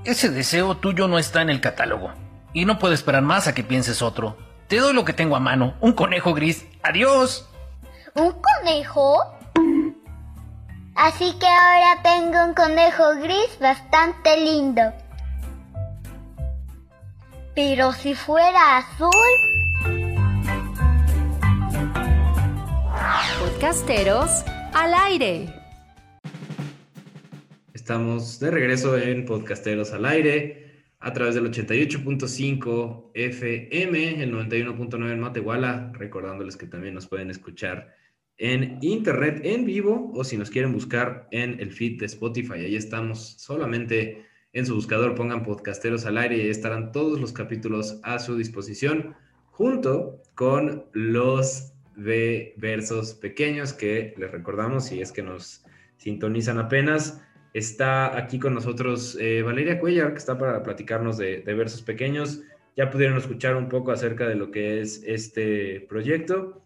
[0.05, 2.13] ese deseo tuyo no está en el catálogo.
[2.53, 4.37] Y no puedo esperar más a que pienses otro.
[4.67, 6.67] Te doy lo que tengo a mano, un conejo gris.
[6.83, 7.49] Adiós.
[8.15, 9.40] ¿Un conejo?
[11.03, 14.83] Así que ahora tengo un conejo gris bastante lindo.
[17.55, 19.11] Pero si fuera azul...
[23.39, 25.49] Podcasteros al aire.
[27.73, 35.21] Estamos de regreso en Podcasteros al aire a través del 88.5 FM, el 91.9 en
[35.21, 38.00] Matehuala, recordándoles que también nos pueden escuchar
[38.41, 42.75] en internet en vivo o si nos quieren buscar en el feed de Spotify, ahí
[42.75, 44.25] estamos solamente
[44.55, 49.15] en su buscador, pongan Podcasteros al aire y estarán todos los capítulos a su disposición
[49.51, 55.65] junto con los de versos pequeños que les recordamos si es que nos
[55.99, 57.23] sintonizan apenas.
[57.53, 62.43] Está aquí con nosotros eh, Valeria Cuellar, que está para platicarnos de, versos pequeños.
[62.75, 66.63] Ya pudieron escuchar un poco acerca de lo que es este proyecto.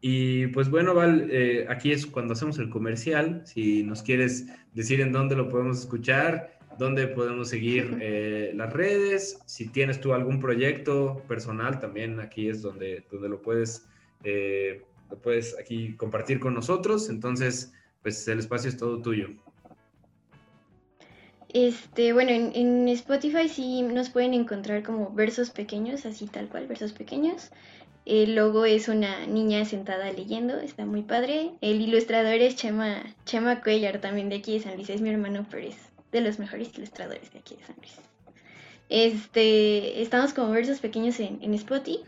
[0.00, 3.42] Y pues bueno, Val, eh, aquí es cuando hacemos el comercial.
[3.44, 9.40] Si nos quieres decir en dónde lo podemos escuchar, dónde podemos seguir eh, las redes,
[9.46, 13.86] si tienes tú algún proyecto personal, también aquí es donde, donde lo puedes
[14.24, 17.08] eh, lo puedes aquí compartir con nosotros.
[17.08, 19.28] Entonces, pues el espacio es todo tuyo.
[21.48, 26.66] Este, bueno, en, en, Spotify sí nos pueden encontrar como versos pequeños, así tal cual,
[26.66, 27.50] versos pequeños.
[28.08, 31.50] El logo es una niña sentada leyendo, está muy padre.
[31.60, 35.44] El ilustrador es Chema, Chema Cuellar, también de aquí de San Luis, es mi hermano,
[35.50, 35.76] pero es
[36.10, 37.92] de los mejores ilustradores de aquí de San Luis.
[38.88, 42.00] Este, estamos como versos pequeños en, en Spotify.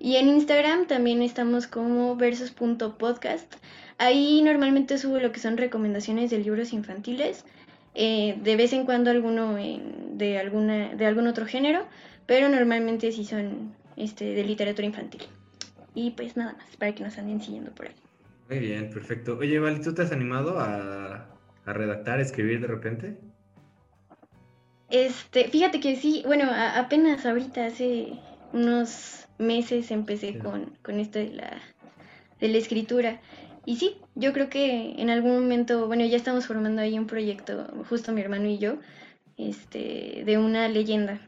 [0.00, 3.54] Y en Instagram también estamos como versos.podcast.
[3.98, 7.44] Ahí normalmente subo lo que son recomendaciones de libros infantiles.
[7.94, 11.86] Eh, de vez en cuando alguno de, alguna, de algún otro género,
[12.26, 15.22] pero normalmente sí son este, de literatura infantil.
[15.94, 17.94] Y pues nada más, para que nos anden siguiendo por ahí.
[18.48, 19.38] Muy bien, perfecto.
[19.38, 21.26] Oye, Val, ¿tú te has animado a,
[21.64, 23.16] a redactar, a escribir de repente?
[24.90, 28.12] Este, fíjate que sí, bueno, a, apenas ahorita hace
[28.52, 30.38] unos meses empecé sí.
[30.38, 31.58] con, con esto de la,
[32.40, 33.20] de la escritura.
[33.64, 37.66] Y sí, yo creo que en algún momento, bueno, ya estamos formando ahí un proyecto,
[37.88, 38.76] justo mi hermano y yo,
[39.36, 41.20] este, de una leyenda.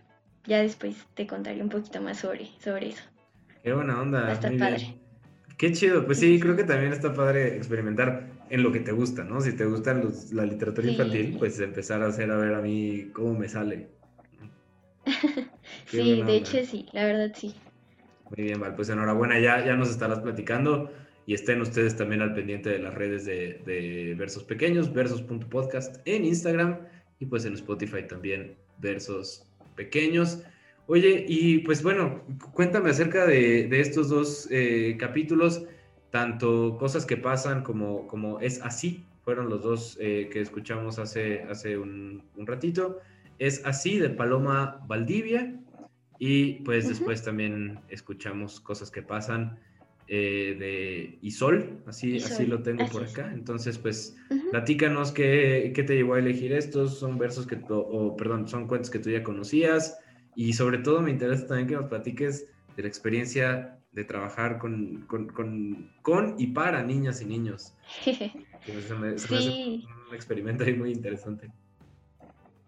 [0.49, 3.03] Ya después te contaré un poquito más sobre, sobre eso.
[3.63, 4.23] Qué buena onda.
[4.23, 4.77] Va a estar padre.
[4.77, 4.95] Bien.
[5.59, 6.07] Qué chido.
[6.07, 9.41] Pues sí, creo que también está padre experimentar en lo que te gusta, ¿no?
[9.43, 10.93] Si te gusta los, la literatura Sí.
[10.93, 13.89] infantil, pues empezar a hacer a ver a mí cómo me sale.
[15.87, 16.33] Sí, de onda.
[16.33, 17.55] hecho sí, la verdad sí.
[18.37, 18.75] Muy bien, Val.
[18.75, 20.91] Pues enhorabuena, ya, ya nos estarás platicando
[21.27, 26.25] y estén ustedes también al pendiente de las redes de, de Versos Pequeños, versos.podcast en
[26.27, 26.79] Instagram
[27.21, 29.48] y pues en Spotify también Versos
[29.79, 30.43] Pequeños.
[30.89, 35.63] Oye, y pues bueno, cuéntame acerca de, de estos dos eh, capítulos,
[36.11, 41.43] tanto cosas que pasan como, como es así, fueron los dos eh, que escuchamos hace,
[41.43, 42.99] hace un, un ratito.
[43.39, 45.55] Es así de Paloma Valdivia
[46.19, 49.61] y pues después también escuchamos cosas que pasan
[50.09, 53.33] eh, de Isol, así, Isol, así lo tengo así por acá.
[53.33, 54.17] Entonces, pues
[54.49, 58.67] platícanos qué, qué te llevó a elegir estos, son versos que, tú- o perdón, son
[58.69, 59.99] cuentos que tú ya conocías
[60.35, 65.07] y sobre todo me interesa también que nos platiques de la experiencia de trabajar con,
[65.07, 67.77] con, con, con, y para niñas y niños.
[68.67, 69.89] se me, se sí.
[70.11, 71.53] un experimento ahí muy interesante.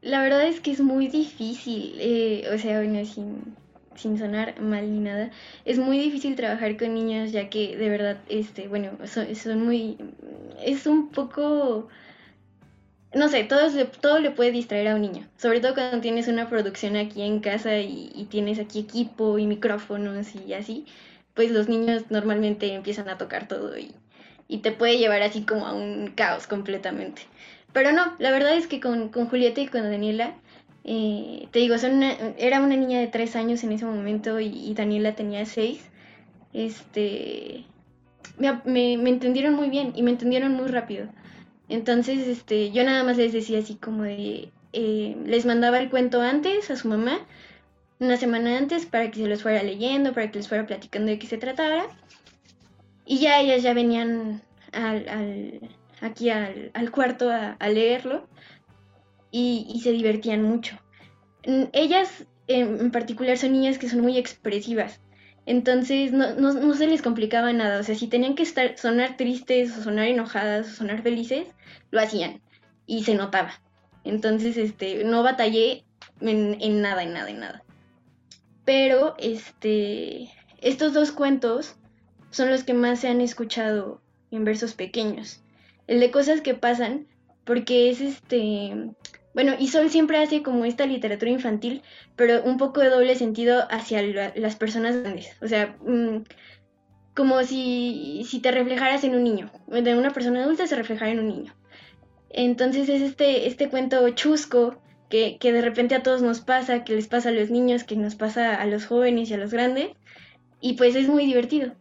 [0.02, 3.59] La verdad es que es muy difícil, eh, o sea, bueno, sin,
[3.96, 5.30] sin sonar mal ni nada,
[5.64, 9.98] es muy difícil trabajar con niños ya que de verdad, este, bueno, son, muy,
[10.64, 11.88] es un poco
[13.12, 13.68] no sé, todo,
[14.00, 15.26] todo le puede distraer a un niño.
[15.36, 20.28] Sobre todo cuando tienes una producción aquí en casa y, tienes aquí equipo y micrófonos
[20.34, 20.86] y así,
[21.34, 23.94] pues los niños normalmente empiezan a tocar todo y,
[24.46, 27.22] y te puede llevar así como a un caos completamente.
[27.72, 30.34] Pero no, la verdad es que con, con Julieta y con Daniela,
[30.84, 35.14] eh, te digo, son era una niña de tres años en ese momento y, Daniela
[35.14, 35.88] tenía seis.
[36.52, 37.64] Este,
[38.38, 41.08] me, entendieron muy bien y me entendieron muy rápido.
[41.68, 46.20] Entonces, este, yo nada más les decía así como de, eh, les mandaba el cuento
[46.20, 47.20] antes a su mamá,
[48.00, 51.18] una semana antes, para que se los fuera leyendo, para que les fuera platicando de
[51.18, 51.86] qué se tratara.
[53.04, 55.60] Y ya ellas ya venían al,
[56.00, 58.26] aquí al, cuarto a, leerlo
[59.30, 60.76] y, se divertían mucho.
[61.72, 65.00] Ellas en particular son niñas que son muy expresivas.
[65.46, 67.80] Entonces no, se les complicaba nada.
[67.80, 71.48] O sea, si tenían que estar, sonar tristes o sonar enojadas o sonar felices,
[71.90, 72.40] lo hacían.
[72.86, 73.52] Y se notaba.
[74.04, 75.84] Entonces, este, no batallé
[76.20, 77.62] en, en nada, en nada, en nada.
[78.64, 81.76] Pero, este, estos dos cuentos
[82.30, 85.42] son los que más se han escuchado en versos pequeños.
[85.86, 87.06] El de cosas que pasan,
[87.44, 88.90] porque es este,
[89.32, 91.82] bueno, y Sol siempre hace como esta literatura infantil,
[92.16, 95.36] pero un poco de doble sentido hacia las personas grandes.
[95.40, 96.24] O sea, mm,
[97.14, 99.50] como si, si te reflejaras en un niño.
[99.68, 101.54] De una persona adulta se reflejara en un niño.
[102.30, 106.94] Entonces es este, este cuento chusco que, que de repente a todos nos pasa, que
[106.94, 109.90] les pasa a los niños, que nos pasa a los jóvenes y a los grandes.
[110.60, 111.72] Y pues es muy divertido.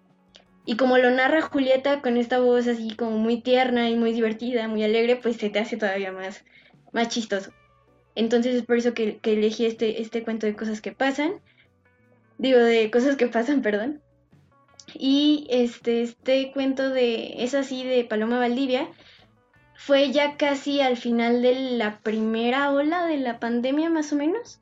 [0.65, 4.67] Y como lo narra Julieta con esta voz así como muy tierna y muy divertida,
[4.67, 6.43] muy alegre, pues se te hace todavía más,
[6.91, 7.51] más chistoso.
[8.15, 11.39] Entonces es por eso que, elegí este, este cuento de cosas que pasan.
[12.37, 14.01] Digo, de cosas que pasan, perdón.
[14.93, 18.89] Y este, este cuento de, es así, de Paloma Valdivia,
[19.75, 24.59] fue ya casi al final de la primera ola de la pandemia, más o menos.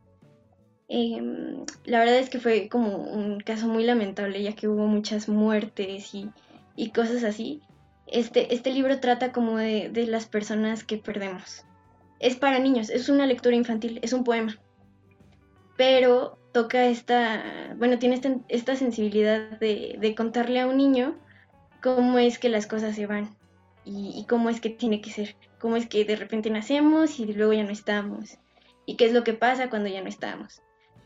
[0.90, 5.30] Em, la verdad es que fue como un caso muy lamentable, ya que hubo muchas
[5.30, 6.30] muertes y,
[6.76, 7.62] y cosas así.
[8.06, 11.66] Este, este libro trata como de, de las personas que perdemos
[12.20, 14.58] es para niños, es una lectura infantil, es un poema.
[15.76, 21.16] Pero toca esta, bueno, tiene esta, sensibilidad de, contarle a un niño
[21.84, 23.36] cómo es que las cosas se van
[23.86, 27.54] y, cómo es que tiene que ser, cómo es que de repente nacemos y luego
[27.54, 28.38] ya no estamos
[28.86, 30.62] y qué es lo que pasa cuando ya no estamos.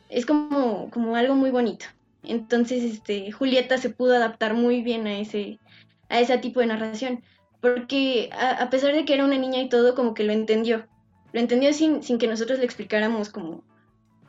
[0.10, 1.86] Es como, como algo muy bonito.
[2.24, 5.60] Entonces, este, Julieta se pudo adaptar muy bien a ese,
[6.10, 7.24] a ese tipo de narración,
[7.60, 10.88] porque a pesar de que era una niña y todo, como que lo entendió
[11.34, 13.64] lo entendió sin, sin que nosotros le explicáramos como,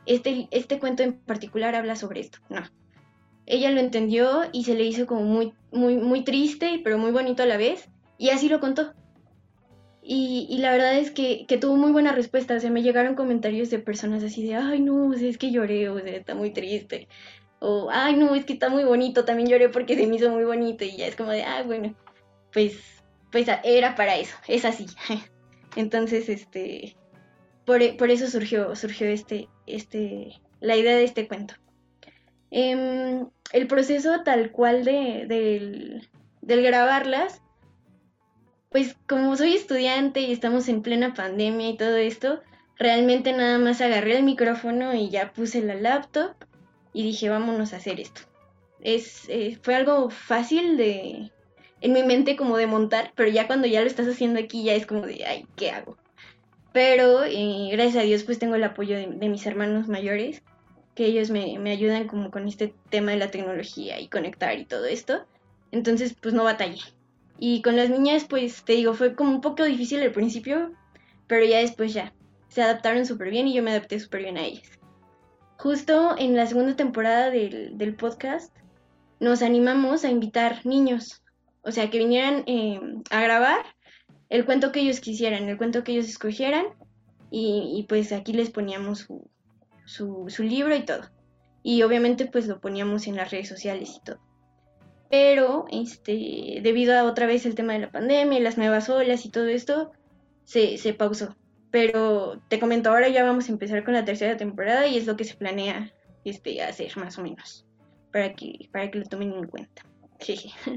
[0.05, 2.39] este, este cuento en particular habla sobre esto.
[2.49, 2.63] No.
[3.45, 7.43] Ella lo entendió y se le hizo como muy, muy, muy triste, pero muy bonito
[7.43, 8.93] a la vez, y así lo contó.
[10.01, 12.55] Y, y la verdad es que, que, tuvo muy buena respuesta.
[12.55, 15.99] O sea, me llegaron comentarios de personas así de, ay, no, es que lloré, o
[15.99, 17.07] sea, está muy triste.
[17.59, 20.43] O, ay, no, es que está muy bonito, también lloré porque se me hizo muy
[20.43, 20.83] bonito.
[20.83, 21.95] Y ya es como de, ah, bueno,
[22.51, 22.77] pues,
[23.31, 24.87] pues era para eso, es así.
[25.75, 26.95] Entonces, este,
[27.65, 31.55] por, eso surgió, surgió este, este, la idea de este cuento.
[32.51, 36.09] Em, el proceso tal cual de, del,
[36.41, 37.41] del grabarlas,
[38.69, 42.41] pues como soy estudiante y estamos en plena pandemia y todo esto,
[42.77, 46.35] realmente nada más agarré el micrófono y ya puse la laptop
[46.91, 48.21] y dije, vámonos a hacer esto.
[48.81, 51.31] Es, eh, fue algo fácil de,
[51.83, 54.73] en mi mente como de montar, pero ya cuando ya lo estás haciendo aquí ya
[54.73, 55.97] es como de, ay, ¿qué hago?
[56.71, 60.41] Pero eh, gracias a Dios pues tengo el apoyo de, mis hermanos mayores,
[60.95, 64.63] que ellos me, me, ayudan como con este tema de la tecnología y conectar y
[64.63, 65.25] todo esto.
[65.71, 66.79] Entonces pues no batallé.
[67.37, 70.71] Y con las niñas pues te digo, fue como un poco difícil al principio,
[71.27, 72.13] pero ya después ya.
[72.47, 74.69] Se adaptaron súper bien y yo me adapté súper bien a ellas.
[75.57, 78.55] Justo en la segunda temporada del, del podcast
[79.19, 81.22] nos animamos a invitar niños
[81.63, 83.65] o sea, que vinieran eh, a grabar
[84.29, 86.65] el cuento que ellos quisieran, el cuento que ellos escogieran,
[87.35, 89.07] y, pues aquí les poníamos
[89.85, 91.01] su, libro y todo.
[91.63, 94.19] Y obviamente pues lo poníamos en las redes sociales y todo.
[95.09, 99.25] Pero, este, debido a otra vez el tema de la pandemia y las nuevas olas
[99.25, 99.91] y todo esto,
[100.43, 101.35] se, se pausó.
[101.71, 105.17] Pero te comento, ahora ya vamos a empezar con la tercera temporada y es lo
[105.17, 105.91] que se planea
[106.25, 107.65] este, hacer más o menos.
[108.11, 109.81] para que, para que lo tomen en cuenta.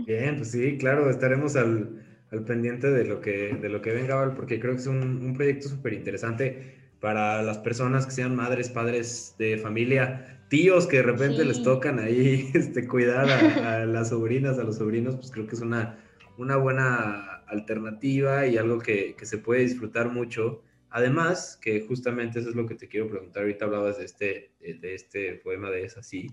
[0.06, 4.34] Bien, pues sí, claro, estaremos al, al pendiente de lo que, de lo que venga,
[4.34, 8.68] porque creo que es un, un proyecto súper interesante para las personas que sean madres,
[8.68, 14.10] padres de familia, tíos que de repente les tocan ahí este, cuidar a, a, las
[14.10, 15.98] sobrinas, a los sobrinos, pues creo que es una,
[16.38, 20.62] una buena alternativa y algo que, que, se puede disfrutar mucho.
[20.90, 24.94] Además, que justamente eso es lo que te quiero preguntar, ahorita hablabas de este, de,
[24.94, 26.28] este poema de Es así,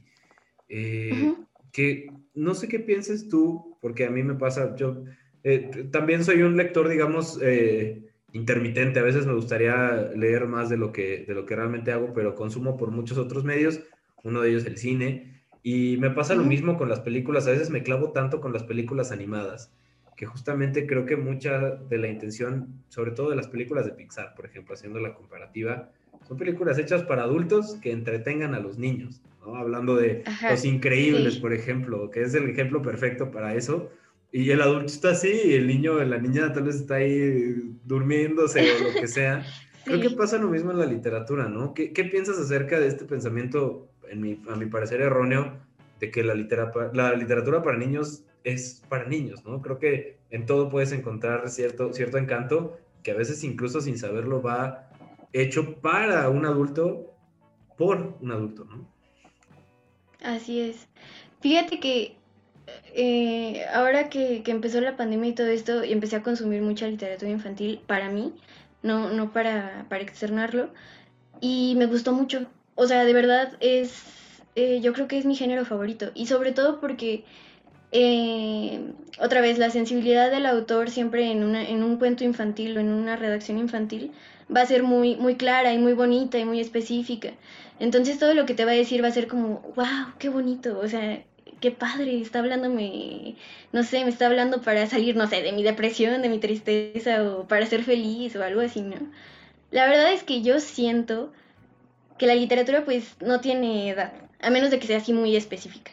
[0.69, 1.33] eh,
[1.73, 5.03] que no sé qué pienses tú, porque a mí me pasa, yo
[5.43, 10.77] eh, también soy un lector, digamos, eh, intermitente, a veces me gustaría leer más de
[10.77, 13.81] lo, que, de lo que realmente hago, pero consumo por muchos otros medios,
[14.23, 17.69] uno de ellos el cine, y me pasa lo mismo con las películas, a veces
[17.69, 19.73] me clavo tanto con las películas animadas
[20.15, 24.35] que justamente creo que mucha de la intención, sobre todo de las películas de Pixar,
[24.35, 25.89] por ejemplo, haciendo la comparativa,
[26.27, 29.55] son películas hechas para adultos que entretengan a los niños, ¿no?
[29.55, 33.91] Hablando de Los Increíbles, por ejemplo, que es el ejemplo perfecto para eso.
[34.31, 38.61] Y el adulto está así, y el niño, la niña tal vez está ahí durmiéndose
[38.61, 39.45] o lo que sea.
[39.85, 41.73] Creo que pasa lo mismo en la literatura, ¿no?
[41.73, 45.53] ¿Qué, qué piensas acerca de este pensamiento, en mi, a mi parecer erróneo,
[45.99, 49.61] de que la literatura, la literatura para niños es para niños, ¿no?
[49.61, 54.41] Creo que en todo puedes encontrar cierto, cierto encanto que a veces incluso sin saberlo
[54.41, 54.89] va
[55.33, 57.13] hecho para un adulto,
[57.77, 58.92] por un adulto, ¿no?
[60.23, 60.87] Así es.
[61.41, 62.15] Fíjate que
[62.95, 67.29] eh, ahora que, empezó la pandemia y todo esto, y empecé a consumir mucha literatura
[67.29, 68.33] infantil para mí,
[68.81, 70.69] no, no para, para externarlo,
[71.41, 72.47] y me gustó mucho.
[72.75, 74.03] O sea, de verdad es,
[74.55, 77.25] eh, yo creo que es mi género favorito, y sobre todo porque
[77.95, 82.79] eh, otra vez, la sensibilidad del autor siempre en, una, en un cuento infantil o
[82.79, 84.11] en una redacción infantil
[84.53, 87.33] va a ser muy, muy clara y muy bonita y muy específica.
[87.83, 90.79] Entonces todo lo que te va a decir va a ser como, wow, qué bonito,
[90.79, 91.21] o sea,
[91.59, 93.35] qué padre, está hablándome,
[93.73, 97.21] no sé, me está hablando para salir, no sé, de mi depresión, de mi tristeza
[97.21, 98.95] o para ser feliz o algo así, ¿no?
[99.71, 101.33] La verdad es que yo siento
[102.17, 105.91] que la literatura pues no tiene edad, a menos de que sea así muy específica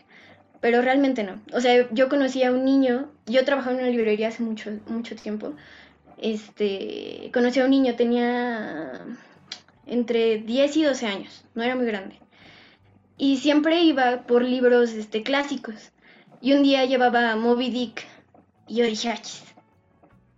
[0.61, 1.41] pero realmente no.
[1.55, 5.17] O sea, yo conocí a un niño, yo trabajaba en una librería hace mucho, mucho
[5.17, 5.55] tiempo,
[6.19, 9.01] este, conocí a un niño, tenía
[9.91, 12.19] entre 10 y 12 años, no era muy grande.
[13.19, 15.93] Y siempre iba por libros este, clásicos.
[16.41, 18.07] Y un día llevaba Moby Dick.
[18.67, 19.13] Y yo dije.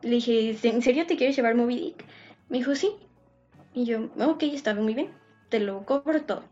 [0.03, 2.05] Le dije, ¿en serio te quieres llevar Moby Dick?
[2.49, 2.91] Me dijo, sí.
[3.75, 5.09] Y yo, ok, estaba muy bien,
[5.49, 6.43] te lo cobro todo.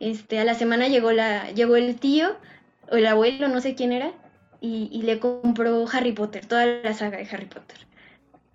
[0.00, 2.36] Este, a la semana llegó, la, llegó el tío
[2.90, 4.12] o el abuelo, no sé quién era,
[4.60, 7.78] y, le compró Harry Potter, toda la saga de Harry Potter.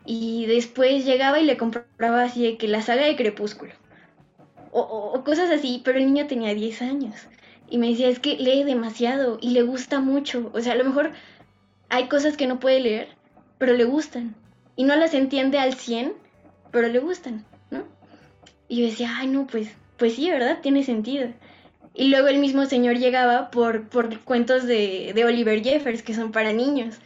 [0.05, 3.73] Y después llegaba y le compraba así de que la saga de Crepúsculo.
[4.71, 7.15] O, cosas así, pero el niño tenía 10 años.
[7.69, 10.51] Y me decía, es que lee demasiado y le gusta mucho.
[10.53, 11.13] O sea, a lo mejor
[11.89, 13.07] hay cosas que no puede leer,
[13.57, 14.35] pero le gustan.
[14.75, 16.13] Y no las entiende al 100,
[16.71, 17.83] pero le gustan, ¿no?
[18.67, 20.59] Y yo decía, ay, no, pues, pues sí, ¿verdad?
[20.61, 21.29] Tiene sentido.
[21.93, 26.33] Y luego el mismo señor llegaba por, por cuentos de, de Oliver Jeffers, que son
[26.33, 26.97] para niños.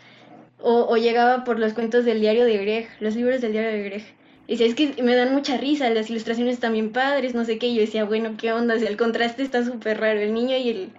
[0.62, 3.84] O, o, llegaba por los cuentos del diario de Greg, los libros del diario de
[3.84, 4.04] Greg.
[4.48, 7.58] Y decía, es que me dan mucha risa, las ilustraciones están bien padres, no sé
[7.60, 7.68] qué.
[7.68, 8.76] Y yo decía, bueno, ¿qué onda?
[8.76, 10.20] O sea, el contraste está súper raro.
[10.20, 10.90] El niño y el,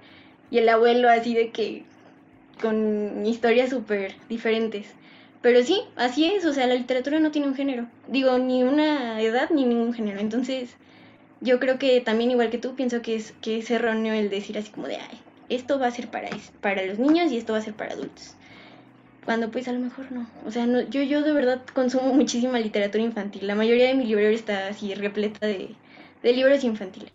[0.51, 1.85] y el abuelo así de que
[2.61, 4.87] con historias súper diferentes.
[5.43, 7.87] Pero sí, así es, o sea, la literatura no tiene un género.
[8.09, 10.21] Digo, ni una edad ni ningún género.
[10.21, 10.77] Entonces,
[11.41, 14.59] yo creo que también igual que tú pienso que es, que es erróneo el decir
[14.59, 16.29] así como de, ay, esto va a ser para,
[16.61, 18.37] para los niños y esto va a ser para adultos.
[19.25, 20.29] Cuando pues a lo mejor no.
[20.47, 23.47] O sea, no, yo, yo de verdad consumo muchísima literatura infantil.
[23.47, 25.71] La mayoría de mi librería está así repleta de,
[26.23, 27.13] de libros infantiles.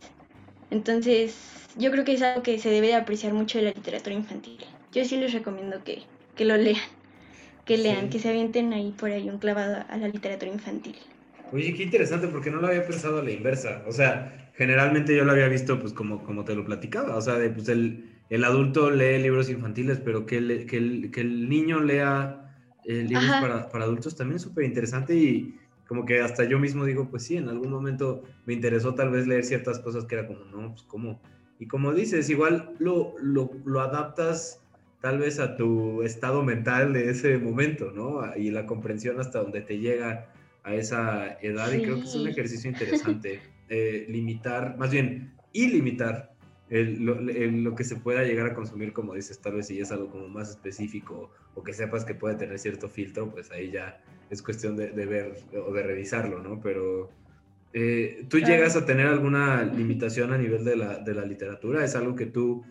[0.72, 1.36] Entonces,
[1.78, 4.58] yo creo que es algo que se debe de apreciar mucho de la literatura infantil.
[4.92, 6.04] Yo sí les recomiendo que,
[6.36, 6.82] que lo lean,
[7.66, 10.96] que lean, que se avienten ahí por ahí un clavado a la literatura infantil.
[11.52, 13.84] Oye, qué interesante, porque no lo había pensado a la inversa.
[13.88, 17.16] O sea, generalmente yo lo había visto, pues, como, como te lo platicaba.
[17.16, 21.12] O sea, de, pues, el, el adulto lee libros infantiles, pero que el, que el,
[21.12, 22.52] que el niño lea
[22.86, 25.56] eh, libros para, para, adultos también es súper interesante y
[25.88, 29.28] como que hasta yo mismo digo, pues sí, en algún momento me interesó tal vez
[29.28, 31.22] leer ciertas cosas que era como, no, pues, ¿cómo?
[31.60, 34.62] Y como dices, igual lo, lo, lo adaptas
[35.02, 38.22] tal vez a tu estado mental de ese momento, ¿no?
[38.36, 40.32] Y la comprensión hasta donde te llega
[40.64, 43.40] a esa edad y creo que es un ejercicio interesante.
[43.70, 46.35] Eh, limitar, más bien, ilimitar
[46.70, 49.92] el, lo, lo, que se pueda llegar a consumir, como dices, tal vez si es
[49.92, 54.02] algo como más específico o que sepas que puede tener cierto filtro, pues ahí ya
[54.30, 55.36] es cuestión de, de ver
[55.66, 56.60] o de revisarlo, ¿no?
[56.62, 57.12] Pero
[57.74, 61.84] eh, ¿tú llegas a tener alguna limitación a nivel de la, de la literatura?
[61.84, 62.64] ¿Es algo que tú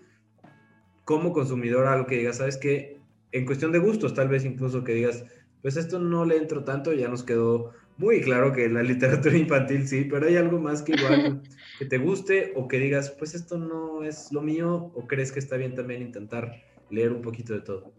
[1.04, 2.98] como consumidor algo que digas, ¿sabes qué?
[3.30, 5.24] En cuestión de gustos, tal vez incluso que digas,
[5.60, 9.86] pues esto no le entro tanto, ya nos quedó muy claro que la literatura infantil
[9.86, 11.42] sí, pero hay algo más que igual
[11.78, 15.38] que te guste o que digas, pues esto no es lo mío, o crees que
[15.38, 17.92] está bien también intentar leer un poquito de todo.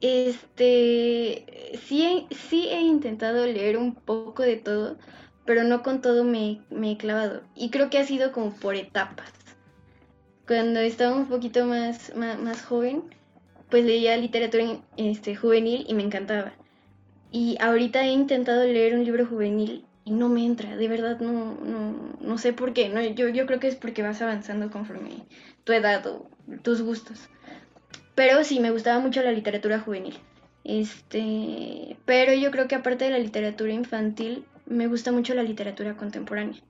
[0.00, 1.44] Este,
[1.86, 4.96] sí, sí he intentado leer un poco de todo,
[5.44, 7.42] pero no con todo me, me he clavado.
[7.54, 9.30] Y creo que ha sido como por etapas.
[10.46, 13.02] Cuando estaba un poquito más, más, joven,
[13.68, 16.52] pues leía literatura este, juvenil y me encantaba.
[17.32, 21.54] Y ahorita he intentado leer un libro juvenil y no me entra, de verdad no,
[21.62, 22.88] no, no sé por qué.
[22.88, 25.10] No, yo, yo creo que es porque vas avanzando conforme
[25.64, 26.28] tu edad o
[26.62, 27.28] tus gustos.
[28.14, 30.18] Pero sí, me gustaba mucho la literatura juvenil.
[30.64, 35.96] Este, pero yo creo que aparte de la literatura infantil, me gusta mucho la literatura
[35.96, 36.60] contemporánea.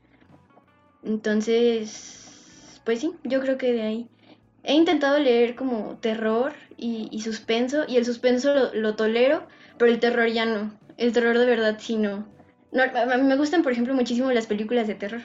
[1.03, 4.09] Entonces, pues sí, yo creo que de ahí.
[4.63, 9.47] He intentado leer como terror y, suspenso, y el suspenso lo, tolero,
[9.79, 10.73] pero el terror ya no.
[10.97, 12.27] El terror de verdad sí no.
[12.73, 15.23] no a mí me gustan, por ejemplo, muchísimo las películas de terror.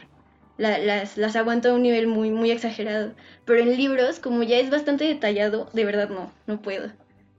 [0.58, 3.14] las, las aguanto a un nivel muy, muy exagerado.
[3.46, 6.92] Pero en libros, como ya es bastante detallado, de verdad no, no puedo.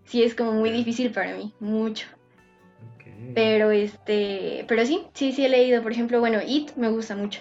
[0.05, 2.07] Sí es como muy difícil para mí, mucho.
[3.35, 7.41] Pero este, pero sí, sí, sí he leído, por ejemplo, bueno, It me gusta mucho.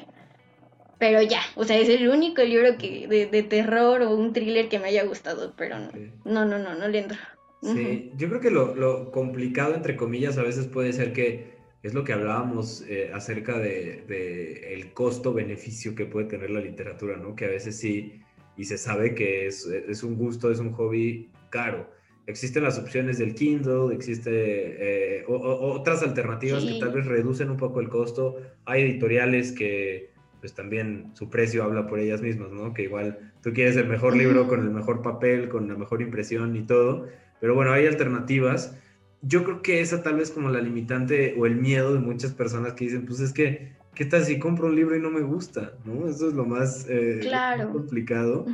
[0.98, 4.80] Pero ya, o sea, es el único libro que de, terror o un thriller que
[4.80, 5.92] me haya gustado, pero no,
[6.24, 7.18] no, no, no, no le entro.
[7.62, 12.04] Sí, yo creo que lo, complicado, entre comillas, a veces puede ser que es lo
[12.04, 17.36] que hablábamos eh, acerca de, el costo-beneficio que puede tener la literatura, ¿no?
[17.36, 18.22] Que a veces sí,
[18.56, 21.96] y se sabe que es, es un gusto, es un hobby caro
[22.28, 27.80] existen las opciones del Kindle, existe eh, otras alternativas que tal vez reducen un poco
[27.80, 28.38] el costo.
[28.66, 30.12] Hay editoriales que
[30.46, 32.72] pues también su precio habla por ellas mismas, ¿no?
[32.72, 36.56] Que igual tú quieres el mejor libro con el mejor papel, con la mejor impresión
[36.56, 37.08] y todo,
[37.42, 38.78] pero bueno, hay alternativas.
[39.24, 42.74] Yo creo que esa tal vez como la limitante o el miedo de muchas personas
[42.74, 45.74] que dicen, pues es que, ¿qué tal si compro un libro y no me gusta?
[45.84, 46.08] ¿No?
[46.08, 47.28] Eso es lo más eh,
[47.72, 48.46] complicado.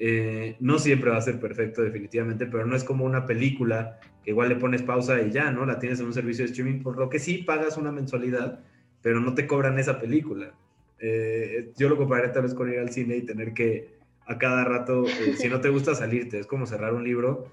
[0.00, 4.32] Eh, no siempre va a ser perfecto definitivamente, pero no es como una película que
[4.32, 5.64] igual le pones pausa y ya, ¿no?
[5.64, 8.64] La tienes en un servicio de streaming, por lo que sí pagas una mensualidad,
[9.00, 10.52] pero no te cobran esa película.
[11.00, 14.64] Eh, yo lo compararé tal vez con ir al cine y tener que a cada
[14.64, 17.50] rato, eh, si no te gusta salirte, es como cerrar un libro.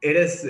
[0.00, 0.44] ¿Eres,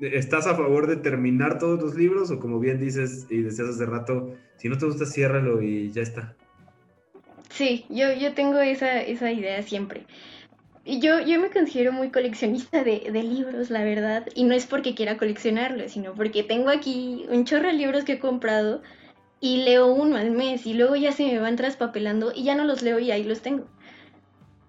[0.00, 3.86] estás a favor de terminar todos los libros o como bien dices y decías hace
[3.86, 6.34] rato, si no te gusta, ciérralo y ya está?
[7.50, 10.06] Sí, yo, yo tengo esa, esa idea siempre.
[10.84, 14.26] Y yo, yo me considero muy coleccionista de, de, libros, la verdad.
[14.34, 18.14] Y no es porque quiera coleccionarlos, sino porque tengo aquí un chorro de libros que
[18.14, 18.82] he comprado
[19.44, 22.64] y leo uno al mes y luego ya se me van traspapelando y ya no
[22.64, 23.66] los leo y ahí los tengo.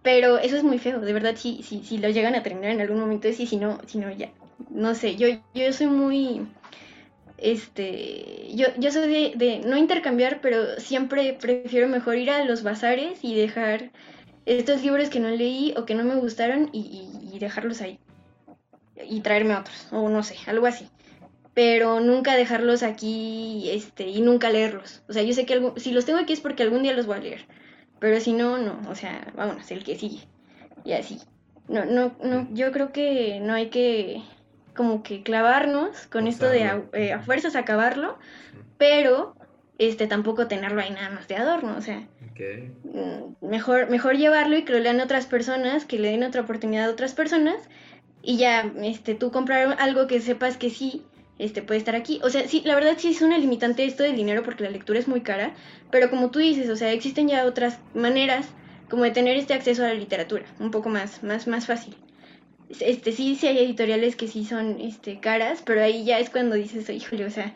[0.04, 2.82] Pero eso es muy feo, de verdad, si, si, si lo llegan a terminar en
[2.82, 4.32] algún momento, sí, si no, si no, ya.
[4.70, 6.42] No sé, yo, yo soy muy
[7.38, 13.20] este, yo, yo soy de, no intercambiar, pero siempre prefiero mejor ir a los bazares
[13.22, 13.92] y dejar
[14.46, 17.98] estos libros que no leí o que no me gustaron y, dejarlos ahí.
[19.10, 20.88] Y traerme otros, o no sé, algo así.
[21.56, 25.02] Pero nunca dejarlos aquí este, y nunca leerlos.
[25.10, 27.18] O sea, yo sé que si los tengo aquí es porque algún día los voy
[27.18, 27.46] a leer.
[28.00, 28.80] Pero si no, no.
[28.90, 30.20] O sea, vámonos, el que sigue.
[30.84, 31.22] Y así.
[31.68, 34.22] No, no, no, yo creo que no hay que
[34.76, 38.18] como que clavarnos con esto de eh, a, fuerzas acabarlo,
[38.78, 39.36] pero
[39.78, 42.08] este tampoco tenerlo ahí nada más de adorno, o sea,
[42.84, 46.90] mm, mejor, mejor llevarlo y que lo lean otras personas, que le den otra oportunidad
[46.90, 47.56] a otras personas
[48.22, 51.04] y ya este tú comprar algo que sepas que sí
[51.40, 52.20] este puede estar aquí.
[52.24, 55.00] O sea, sí, la verdad sí es una limitante esto del dinero porque la lectura
[55.00, 55.54] es muy cara,
[55.92, 58.48] pero como tú dices, o sea, existen ya otras maneras
[58.90, 61.96] como de tener este acceso a la literatura, un poco más más más fácil
[62.70, 66.56] este sí, sí hay editoriales que sí son este, caras, pero ahí ya es cuando
[66.56, 67.54] dices, híjole, o sea,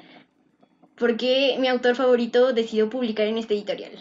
[0.96, 3.92] ¿por qué mi autor favorito decidió publicar en este editorial?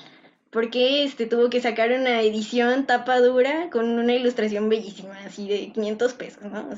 [0.51, 5.47] ¿Por qué este, tuvo que sacar una edición tapa dura con una ilustración bellísima, así
[5.47, 6.68] de 500 pesos, ¿no?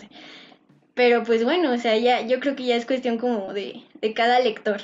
[0.95, 4.15] Pero pues bueno, o sea, ya, yo creo que ya es cuestión como de, de
[4.15, 4.81] cada lector,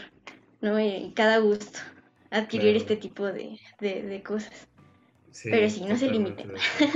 [0.60, 0.80] ¿no?
[0.80, 1.78] Y cada gusto
[2.30, 4.68] adquirir este tipo de, de, cosas.
[5.44, 6.52] pero sí, no se limiten.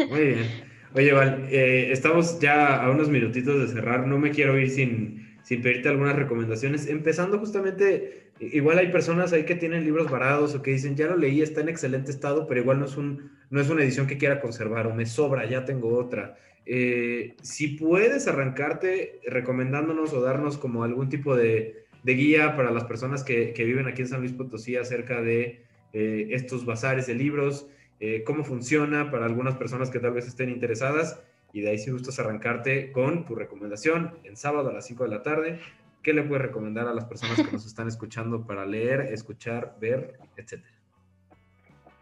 [0.09, 0.71] Muy bien.
[0.95, 4.07] Oye, Val, eh, estamos ya a unos minutitos de cerrar.
[4.07, 6.89] No me quiero ir sin, sin pedirte algunas recomendaciones.
[6.89, 11.17] Empezando justamente, igual hay personas ahí que tienen libros varados o que dicen, ya lo
[11.17, 14.19] leí, está en excelente estado, pero igual no es, un, no es una edición que
[14.19, 16.37] quiera conservar o me sobra, ya tengo otra.
[16.73, 23.25] Eh, si puedes arrancarte recomendándonos o darnos como algún tipo de, guía para las personas
[23.25, 27.67] que, que, viven aquí en San Luis Potosí acerca de eh, estos bazares de libros
[27.99, 31.21] eh, cómo funciona para algunas personas que tal vez estén interesadas
[31.53, 35.11] y de ahí si gustas arrancarte con tu recomendación en sábado a las 5 de
[35.11, 35.61] la tarde.
[36.03, 40.19] ¿Qué le puedes recomendar a las personas que nos están escuchando para leer, escuchar, ver,
[40.37, 40.73] etcétera?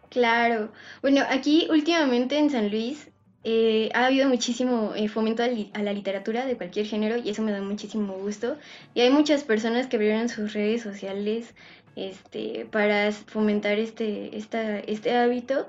[0.09, 0.71] Claro.
[1.01, 3.09] Bueno, aquí últimamente en San Luis
[3.43, 7.51] eh, ha habido muchísimo eh, fomento a, la literatura de cualquier género y eso me
[7.51, 8.57] da muchísimo gusto.
[8.93, 11.53] Y hay muchas personas que abrieron sus redes sociales
[11.95, 15.67] este, para fomentar este, esta, este hábito.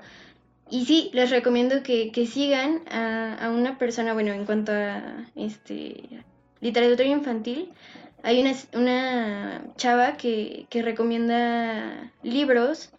[0.69, 6.03] Y sí, les recomiendo que, sigan a, una persona, bueno, en cuanto a este,
[6.61, 7.69] literatura infantil,
[8.23, 12.91] hay una, una chava que recomienda libros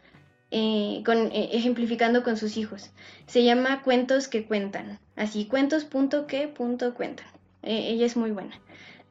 [0.55, 2.91] eh, con, eh, ejemplificando con sus hijos.
[3.27, 4.99] Se llama Cuentos que cuentan.
[5.17, 7.27] Así, cuentos.que.cuentan.
[7.63, 8.61] Eh, ella es muy buena.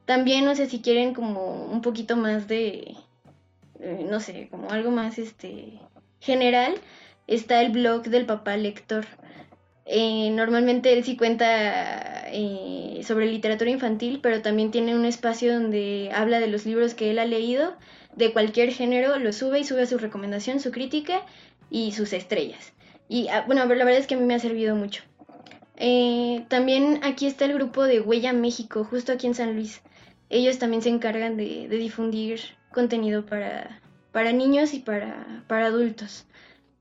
[0.05, 2.95] También, no sé si quieren como un poquito más de,
[4.07, 5.79] no sé, como algo más este
[6.19, 6.75] general,
[7.25, 9.07] está el blog del papá lector.
[9.87, 12.20] normalmente él sí cuenta
[13.03, 17.19] sobre literatura infantil, pero también tiene un espacio donde habla de los libros que él
[17.19, 17.73] ha leído
[18.15, 21.21] de cualquier género, lo sube y sube su recomendación, su crítica
[21.69, 22.73] y sus estrellas.
[23.07, 25.03] Y ah, bueno, la verdad es que a mí me ha servido mucho.
[25.77, 29.81] Eh, también aquí está el grupo de Huella México, justo aquí en San Luis.
[30.29, 32.39] Ellos también se encargan de, difundir
[32.71, 36.25] contenido para, para niños y para, para adultos.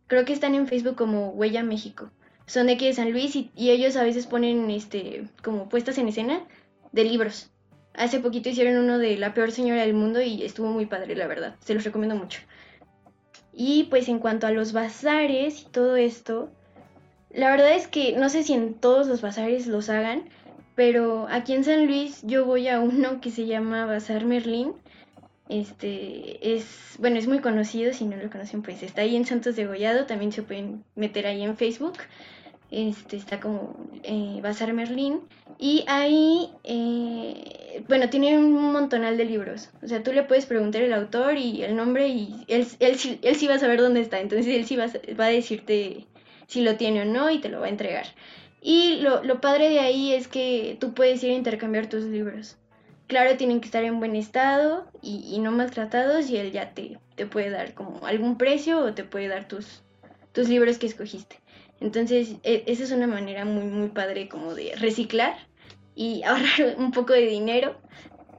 [0.07, 2.11] Creo que están en Facebook como Huella México.
[2.51, 6.09] Son de aquí de San Luis y, ellos a veces ponen este como puestas en
[6.09, 6.40] escena
[6.90, 7.48] de libros.
[7.94, 11.28] Hace poquito hicieron uno de La peor señora del mundo y estuvo muy padre, la
[11.28, 11.55] verdad.
[11.61, 12.40] Se los recomiendo mucho.
[13.53, 16.51] Y pues en cuanto a los bazares y todo esto,
[17.32, 20.24] la verdad es que no sé si en todos los bazares los hagan,
[20.74, 24.72] pero aquí en San Luis yo voy a uno que se llama Bazar Merlín.
[25.48, 29.55] Este es, bueno, es muy conocido, si no lo conocen, pues está ahí en Santos
[29.55, 31.98] de Gollado, también se pueden meter ahí en Facebook
[32.70, 35.20] este, está como eh, Bazar Merlín,
[35.58, 40.82] y ahí, eh, bueno, tiene un montonal de libros, o sea, tú le puedes preguntar
[40.82, 44.20] el autor y el nombre y él, él, él sí va a saber dónde está,
[44.20, 44.86] entonces él sí va,
[45.18, 46.06] va, a decirte
[46.46, 48.06] si lo tiene o no y te lo va a entregar.
[48.62, 52.56] Y lo, lo padre de ahí es que tú puedes ir a intercambiar tus libros.
[53.06, 56.98] Claro, tienen que estar en buen estado y, y no maltratados y él ya te,
[57.16, 59.82] te puede dar como algún precio o te puede dar tus,
[60.32, 61.36] tus libros que escogiste.
[61.80, 65.34] Entonces, e, esa es una manera muy, muy padre como de reciclar
[65.94, 67.76] y ahorrar un poco de dinero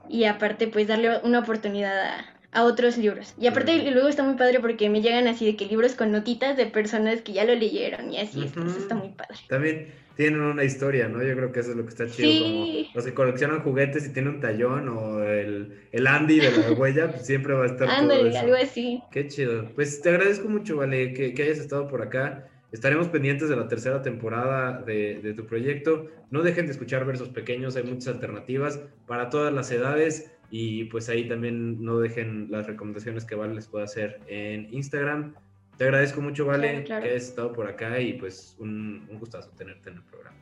[0.08, 2.20] y aparte pues darle una oportunidad
[2.52, 3.34] a, otros libros.
[3.40, 6.54] Y aparte luego está muy padre porque me llegan así de que libros con notitas
[6.56, 9.38] de personas que ya lo leyeron y así, está muy padre.
[9.48, 11.22] También tienen una historia, ¿no?
[11.22, 12.44] Yo creo que eso es lo que está chido.
[12.44, 16.72] Como los que coleccionan juguetes y tienen un tallón o el, el Andy de la
[16.72, 19.02] huella, pues siempre va a estar Ándale, algo así.
[19.10, 19.70] Qué chido.
[19.74, 22.50] Pues te agradezco mucho, Vale, que, que hayas estado por acá.
[22.72, 26.08] Estaremos pendientes de la tercera temporada de, tu proyecto.
[26.30, 31.08] No dejen de escuchar versos pequeños, hay muchas alternativas para todas las edades y pues
[31.10, 35.34] ahí también no dejen las recomendaciones que Vale les pueda hacer en Instagram.
[35.76, 39.90] Te agradezco mucho, Vale, que hayas estado por acá y pues un, un gustazo tenerte
[39.90, 40.38] en el programa.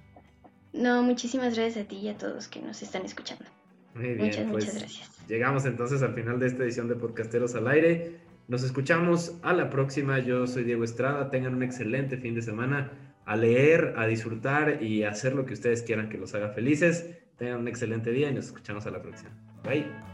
[0.72, 3.44] No, muchísimas gracias a ti y a todos que nos están escuchando.
[3.94, 5.26] Muy bien, muchas, muchas pues, gracias.
[5.28, 8.20] Llegamos entonces al final de esta edición de Podcasteros al Aire.
[8.50, 10.18] Nos escuchamos a la próxima.
[10.18, 11.30] Yo soy Diego Estrada.
[11.30, 12.90] Tengan un excelente fin de semana
[13.24, 17.16] a leer, a disfrutar y a hacer lo que ustedes quieran que los haga felices.
[17.38, 19.30] Tengan un excelente día y nos escuchamos a la próxima.
[19.62, 20.09] Bye.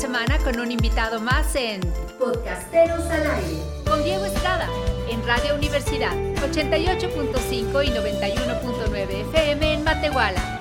[0.00, 1.82] semana con un invitado más en
[2.18, 3.58] Podcasteros al Aire.
[3.86, 4.66] Con Diego Estrada,
[5.10, 10.58] en Radio Universidad, 88.5 y 91.9 FM en Matehuala.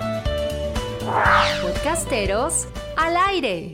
[1.61, 2.67] Podcasteros
[2.97, 3.68] al Aire.